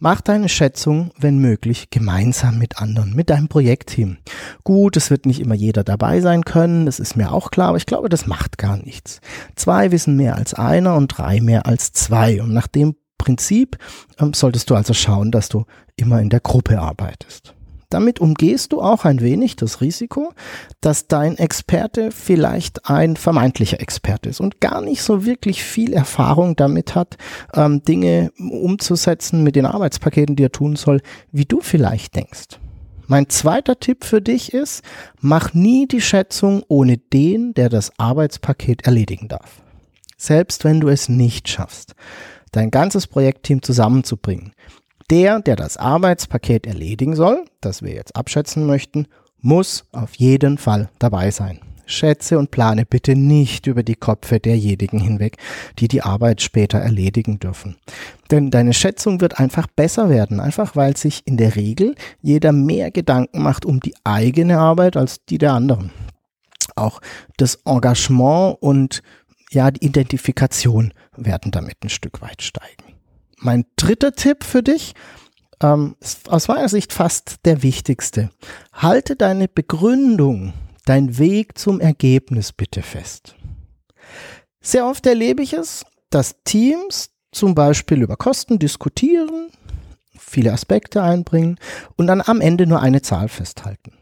Mach 0.00 0.20
deine 0.20 0.48
Schätzung, 0.48 1.10
wenn 1.18 1.38
möglich, 1.38 1.90
gemeinsam 1.90 2.56
mit 2.58 2.80
anderen, 2.80 3.16
mit 3.16 3.30
deinem 3.30 3.48
Projektteam. 3.48 4.18
Gut, 4.62 4.96
es 4.96 5.10
wird 5.10 5.26
nicht 5.26 5.40
immer 5.40 5.56
jeder 5.56 5.82
dabei 5.82 6.20
sein 6.20 6.44
können, 6.44 6.86
das 6.86 7.00
ist 7.00 7.16
mir 7.16 7.32
auch 7.32 7.50
klar, 7.50 7.68
aber 7.68 7.78
ich 7.78 7.86
glaube, 7.86 8.08
das 8.08 8.28
macht 8.28 8.58
gar 8.58 8.76
nichts. 8.76 9.20
Zwei 9.56 9.90
wissen 9.90 10.16
mehr 10.16 10.36
als 10.36 10.54
einer 10.54 10.94
und 10.94 11.08
drei 11.08 11.40
mehr 11.40 11.66
als 11.66 11.92
zwei. 11.92 12.40
Und 12.40 12.52
nach 12.52 12.68
dem 12.68 12.94
Prinzip 13.18 13.76
ähm, 14.20 14.34
solltest 14.34 14.70
du 14.70 14.76
also 14.76 14.94
schauen, 14.94 15.32
dass 15.32 15.48
du 15.48 15.64
immer 15.96 16.20
in 16.20 16.28
der 16.28 16.40
Gruppe 16.40 16.78
arbeitest. 16.80 17.56
Damit 17.90 18.20
umgehst 18.20 18.72
du 18.72 18.82
auch 18.82 19.04
ein 19.06 19.20
wenig 19.20 19.56
das 19.56 19.80
Risiko, 19.80 20.32
dass 20.80 21.06
dein 21.08 21.38
Experte 21.38 22.10
vielleicht 22.10 22.88
ein 22.90 23.16
vermeintlicher 23.16 23.80
Experte 23.80 24.28
ist 24.28 24.40
und 24.40 24.60
gar 24.60 24.82
nicht 24.82 25.02
so 25.02 25.24
wirklich 25.24 25.64
viel 25.64 25.94
Erfahrung 25.94 26.54
damit 26.54 26.94
hat, 26.94 27.16
ähm, 27.54 27.82
Dinge 27.82 28.30
umzusetzen 28.38 29.42
mit 29.42 29.56
den 29.56 29.64
Arbeitspaketen, 29.64 30.36
die 30.36 30.44
er 30.44 30.52
tun 30.52 30.76
soll, 30.76 31.00
wie 31.32 31.46
du 31.46 31.60
vielleicht 31.60 32.14
denkst. 32.14 32.58
Mein 33.06 33.30
zweiter 33.30 33.80
Tipp 33.80 34.04
für 34.04 34.20
dich 34.20 34.52
ist, 34.52 34.82
mach 35.18 35.54
nie 35.54 35.88
die 35.88 36.02
Schätzung 36.02 36.62
ohne 36.68 36.98
den, 36.98 37.54
der 37.54 37.70
das 37.70 37.98
Arbeitspaket 37.98 38.84
erledigen 38.84 39.28
darf. 39.28 39.62
Selbst 40.18 40.64
wenn 40.64 40.80
du 40.80 40.88
es 40.88 41.08
nicht 41.08 41.48
schaffst, 41.48 41.94
dein 42.52 42.70
ganzes 42.70 43.06
Projektteam 43.06 43.62
zusammenzubringen, 43.62 44.52
der, 45.10 45.40
der 45.40 45.56
das 45.56 45.76
Arbeitspaket 45.76 46.66
erledigen 46.66 47.16
soll, 47.16 47.44
das 47.60 47.82
wir 47.82 47.92
jetzt 47.92 48.16
abschätzen 48.16 48.66
möchten, 48.66 49.06
muss 49.40 49.84
auf 49.92 50.14
jeden 50.16 50.58
Fall 50.58 50.90
dabei 50.98 51.30
sein. 51.30 51.60
Schätze 51.88 52.38
und 52.38 52.50
plane 52.50 52.84
bitte 52.84 53.16
nicht 53.16 53.66
über 53.66 53.82
die 53.82 53.94
Köpfe 53.94 54.40
derjenigen 54.40 55.00
hinweg, 55.00 55.38
die 55.78 55.88
die 55.88 56.02
Arbeit 56.02 56.42
später 56.42 56.78
erledigen 56.78 57.38
dürfen. 57.38 57.76
Denn 58.30 58.50
deine 58.50 58.74
Schätzung 58.74 59.20
wird 59.20 59.40
einfach 59.40 59.66
besser 59.66 60.10
werden, 60.10 60.38
einfach 60.38 60.76
weil 60.76 60.96
sich 60.96 61.22
in 61.26 61.38
der 61.38 61.56
Regel 61.56 61.94
jeder 62.20 62.52
mehr 62.52 62.90
Gedanken 62.90 63.42
macht 63.42 63.64
um 63.64 63.80
die 63.80 63.94
eigene 64.04 64.58
Arbeit 64.58 64.96
als 64.96 65.24
die 65.24 65.38
der 65.38 65.54
anderen. 65.54 65.90
Auch 66.76 67.00
das 67.38 67.56
Engagement 67.64 68.58
und 68.60 69.02
ja, 69.50 69.70
die 69.70 69.86
Identifikation 69.86 70.92
werden 71.16 71.50
damit 71.50 71.76
ein 71.82 71.88
Stück 71.88 72.20
weit 72.20 72.42
steigen. 72.42 72.87
Mein 73.40 73.64
dritter 73.76 74.12
Tipp 74.12 74.44
für 74.44 74.62
dich 74.62 74.94
ähm, 75.62 75.96
aus 76.28 76.48
meiner 76.48 76.68
Sicht 76.68 76.92
fast 76.92 77.36
der 77.44 77.62
wichtigste. 77.62 78.30
Halte 78.72 79.16
deine 79.16 79.48
Begründung, 79.48 80.52
dein 80.84 81.18
Weg 81.18 81.58
zum 81.58 81.80
Ergebnis 81.80 82.52
bitte 82.52 82.82
fest. 82.82 83.34
Sehr 84.60 84.86
oft 84.86 85.06
erlebe 85.06 85.42
ich 85.42 85.52
es, 85.52 85.84
dass 86.10 86.36
Teams 86.44 87.10
zum 87.32 87.54
Beispiel 87.54 88.02
über 88.02 88.16
Kosten 88.16 88.58
diskutieren, 88.58 89.50
viele 90.18 90.52
Aspekte 90.52 91.02
einbringen 91.02 91.58
und 91.96 92.06
dann 92.06 92.22
am 92.22 92.40
Ende 92.40 92.66
nur 92.66 92.80
eine 92.80 93.02
Zahl 93.02 93.28
festhalten. 93.28 93.92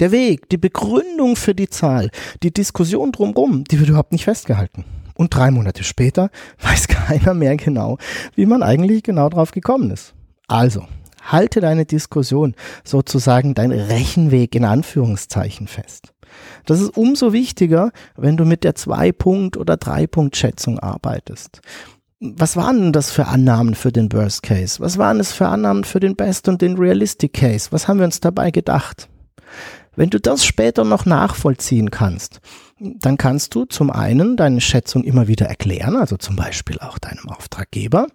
Der 0.00 0.10
Weg, 0.10 0.48
die 0.48 0.56
Begründung 0.58 1.36
für 1.36 1.54
die 1.54 1.68
Zahl, 1.68 2.10
die 2.42 2.52
Diskussion 2.52 3.12
drumherum, 3.12 3.64
die 3.64 3.78
wird 3.78 3.88
überhaupt 3.88 4.12
nicht 4.12 4.24
festgehalten. 4.24 4.84
Und 5.14 5.34
drei 5.34 5.50
Monate 5.50 5.84
später 5.84 6.30
weiß 6.60 6.88
keiner 6.88 7.34
mehr 7.34 7.56
genau, 7.56 7.98
wie 8.34 8.46
man 8.46 8.62
eigentlich 8.62 9.02
genau 9.02 9.28
drauf 9.28 9.52
gekommen 9.52 9.90
ist. 9.90 10.14
Also, 10.48 10.86
halte 11.22 11.60
deine 11.60 11.86
Diskussion, 11.86 12.54
sozusagen 12.84 13.54
dein 13.54 13.70
Rechenweg 13.70 14.54
in 14.54 14.64
Anführungszeichen 14.64 15.68
fest. 15.68 16.12
Das 16.66 16.80
ist 16.80 16.96
umso 16.96 17.32
wichtiger, 17.32 17.92
wenn 18.16 18.36
du 18.36 18.44
mit 18.44 18.64
der 18.64 18.74
Zwei-Punkt- 18.74 19.56
oder 19.56 19.76
Drei-Punkt-Schätzung 19.76 20.78
arbeitest. 20.78 21.60
Was 22.20 22.56
waren 22.56 22.80
denn 22.80 22.92
das 22.92 23.10
für 23.10 23.26
Annahmen 23.26 23.74
für 23.74 23.90
den 23.90 24.12
Worst 24.12 24.42
Case? 24.44 24.80
Was 24.80 24.96
waren 24.96 25.18
es 25.18 25.32
für 25.32 25.48
Annahmen 25.48 25.84
für 25.84 25.98
den 25.98 26.14
Best 26.14 26.48
und 26.48 26.62
den 26.62 26.76
Realistic 26.76 27.32
Case? 27.32 27.68
Was 27.72 27.88
haben 27.88 27.98
wir 27.98 28.06
uns 28.06 28.20
dabei 28.20 28.50
gedacht? 28.50 29.08
Wenn 29.96 30.10
du 30.10 30.20
das 30.20 30.44
später 30.44 30.84
noch 30.84 31.04
nachvollziehen 31.04 31.90
kannst, 31.90 32.40
dann 32.82 33.16
kannst 33.16 33.54
du 33.54 33.64
zum 33.64 33.90
einen 33.90 34.36
deine 34.36 34.60
Schätzung 34.60 35.04
immer 35.04 35.28
wieder 35.28 35.46
erklären, 35.46 35.96
also 35.96 36.16
zum 36.16 36.36
Beispiel 36.36 36.78
auch 36.80 36.98
deinem 36.98 37.28
Auftraggeber, 37.28 38.08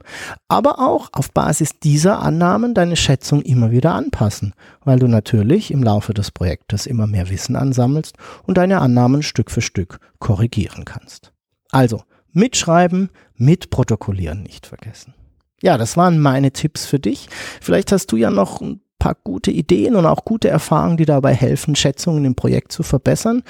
aber 0.48 0.80
auch 0.80 1.10
auf 1.14 1.32
Basis 1.32 1.80
dieser 1.80 2.20
Annahmen 2.20 2.74
deine 2.74 2.96
Schätzung 2.96 3.42
immer 3.42 3.72
wieder 3.72 3.94
anpassen, 3.94 4.54
weil 4.84 5.00
du 5.00 5.08
natürlich 5.08 5.72
im 5.72 5.84
Laufe 5.84 6.14
des 6.14 6.32
Projektes 6.32 6.86
immer 6.86 7.08
mehr 7.08 7.30
Wissen 7.30 7.56
ansammelst 7.56 8.18
und 8.46 8.58
deine 8.58 8.82
Annahmen 8.82 9.24
Stück 9.24 9.52
für 9.52 9.62
Stück 9.62 10.00
korrigieren 10.20 10.86
kannst. 10.86 11.32
Also 11.72 12.04
mitschreiben, 12.32 13.10
mitprotokollieren 13.36 14.44
nicht 14.44 14.66
vergessen. 14.66 15.14
Ja, 15.62 15.78
das 15.78 15.98
waren 15.98 16.20
meine 16.20 16.52
Tipps 16.52 16.86
für 16.86 17.00
dich. 17.00 17.30
Vielleicht 17.62 17.92
hast 17.92 18.12
du 18.12 18.18
ja 18.18 18.30
noch 18.30 18.62
ein 18.62 18.82
paar 19.00 19.16
gute 19.16 19.52
Ideen 19.52 19.96
und 19.96 20.06
auch 20.06 20.26
gute 20.26 20.50
Erfahrungen, 20.50 20.98
die 20.98 21.06
dabei 21.06 21.34
helfen, 21.34 21.76
Schätzungen 21.76 22.26
im 22.26 22.36
Projekt 22.36 22.72
zu 22.72 22.84
verbessern. 22.84 23.44